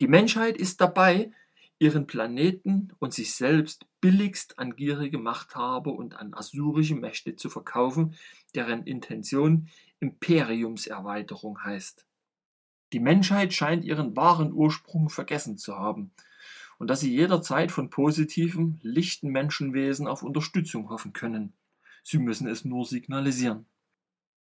Die 0.00 0.08
Menschheit 0.08 0.56
ist 0.56 0.80
dabei, 0.80 1.32
ihren 1.78 2.06
Planeten 2.06 2.92
und 2.98 3.14
sich 3.14 3.34
selbst 3.34 3.86
billigst 4.00 4.58
an 4.58 4.76
gierige 4.76 5.18
Machthaber 5.18 5.92
und 5.92 6.14
an 6.14 6.34
assyrische 6.34 6.94
Mächte 6.94 7.36
zu 7.36 7.50
verkaufen, 7.50 8.16
deren 8.54 8.84
Intention 8.84 9.68
Imperiumserweiterung 10.00 11.62
heißt. 11.62 12.06
Die 12.92 13.00
Menschheit 13.00 13.52
scheint 13.52 13.84
ihren 13.84 14.16
wahren 14.16 14.52
Ursprung 14.52 15.10
vergessen 15.10 15.58
zu 15.58 15.76
haben 15.76 16.12
und 16.78 16.88
dass 16.88 17.00
sie 17.00 17.14
jederzeit 17.14 17.70
von 17.70 17.90
positiven, 17.90 18.78
lichten 18.82 19.30
Menschenwesen 19.30 20.06
auf 20.06 20.22
Unterstützung 20.22 20.88
hoffen 20.90 21.12
können. 21.12 21.52
Sie 22.02 22.18
müssen 22.18 22.48
es 22.48 22.64
nur 22.64 22.86
signalisieren. 22.86 23.66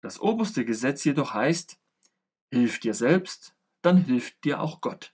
Das 0.01 0.19
oberste 0.19 0.65
Gesetz 0.65 1.03
jedoch 1.03 1.33
heißt, 1.33 1.79
hilf 2.51 2.79
dir 2.79 2.93
selbst, 2.93 3.55
dann 3.81 3.97
hilft 3.97 4.43
dir 4.43 4.61
auch 4.61 4.81
Gott. 4.81 5.13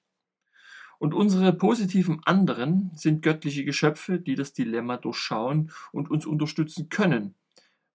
Und 1.00 1.14
unsere 1.14 1.52
positiven 1.54 2.22
anderen 2.24 2.92
sind 2.96 3.22
göttliche 3.22 3.66
Geschöpfe, 3.66 4.20
die 4.20 4.36
das 4.36 4.54
Dilemma 4.54 4.98
durchschauen 4.98 5.72
und 5.92 6.10
uns 6.10 6.26
unterstützen 6.26 6.90
können, 6.90 7.36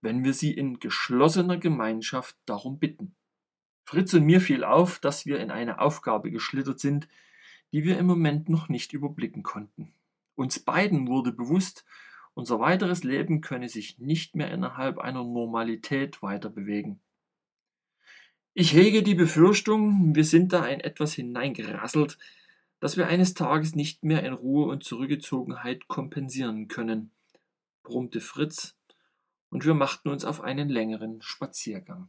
wenn 0.01 0.24
wir 0.24 0.35
sie 0.35 0.53
in 0.53 0.79
geschlossener 0.79 1.57
Gemeinschaft 1.57 2.37
darum 2.44 2.79
bitten. 2.79 3.14
Fritz 3.85 4.12
und 4.12 4.24
mir 4.27 4.42
fiel 4.42 4.64
auf, 4.64 4.98
dass 4.98 5.24
wir 5.24 5.40
in 5.40 5.51
eine 5.51 5.81
Aufgabe 5.81 6.31
geschlittert 6.31 6.81
sind, 6.81 7.09
die 7.72 7.85
wir 7.85 7.98
im 7.98 8.07
Moment 8.07 8.48
noch 8.51 8.68
nicht 8.68 8.92
überblicken 8.92 9.42
konnten. 9.42 9.94
Uns 10.35 10.59
beiden 10.59 11.09
wurde 11.09 11.33
bewusst, 11.33 11.87
unser 12.38 12.61
weiteres 12.61 13.03
Leben 13.03 13.40
könne 13.40 13.68
sich 13.68 13.98
nicht 13.98 14.37
mehr 14.37 14.53
innerhalb 14.53 14.98
einer 14.98 15.24
Normalität 15.24 16.22
weiter 16.22 16.48
bewegen. 16.48 17.01
Ich 18.55 18.72
hege 18.72 19.03
die 19.03 19.16
Befürchtung, 19.16 20.14
wir 20.14 20.22
sind 20.22 20.53
da 20.53 20.64
in 20.64 20.79
etwas 20.79 21.14
hineingerasselt, 21.14 22.16
das 22.79 22.96
wir 22.96 23.09
eines 23.09 23.35
Tages 23.35 23.74
nicht 23.74 24.05
mehr 24.05 24.22
in 24.22 24.35
Ruhe 24.35 24.68
und 24.68 24.85
Zurückgezogenheit 24.85 25.88
kompensieren 25.88 26.68
können, 26.68 27.11
brummte 27.83 28.20
Fritz, 28.20 28.79
und 29.51 29.64
wir 29.64 29.74
machten 29.74 30.09
uns 30.09 30.24
auf 30.24 30.40
einen 30.40 30.68
längeren 30.68 31.20
Spaziergang. 31.20 32.09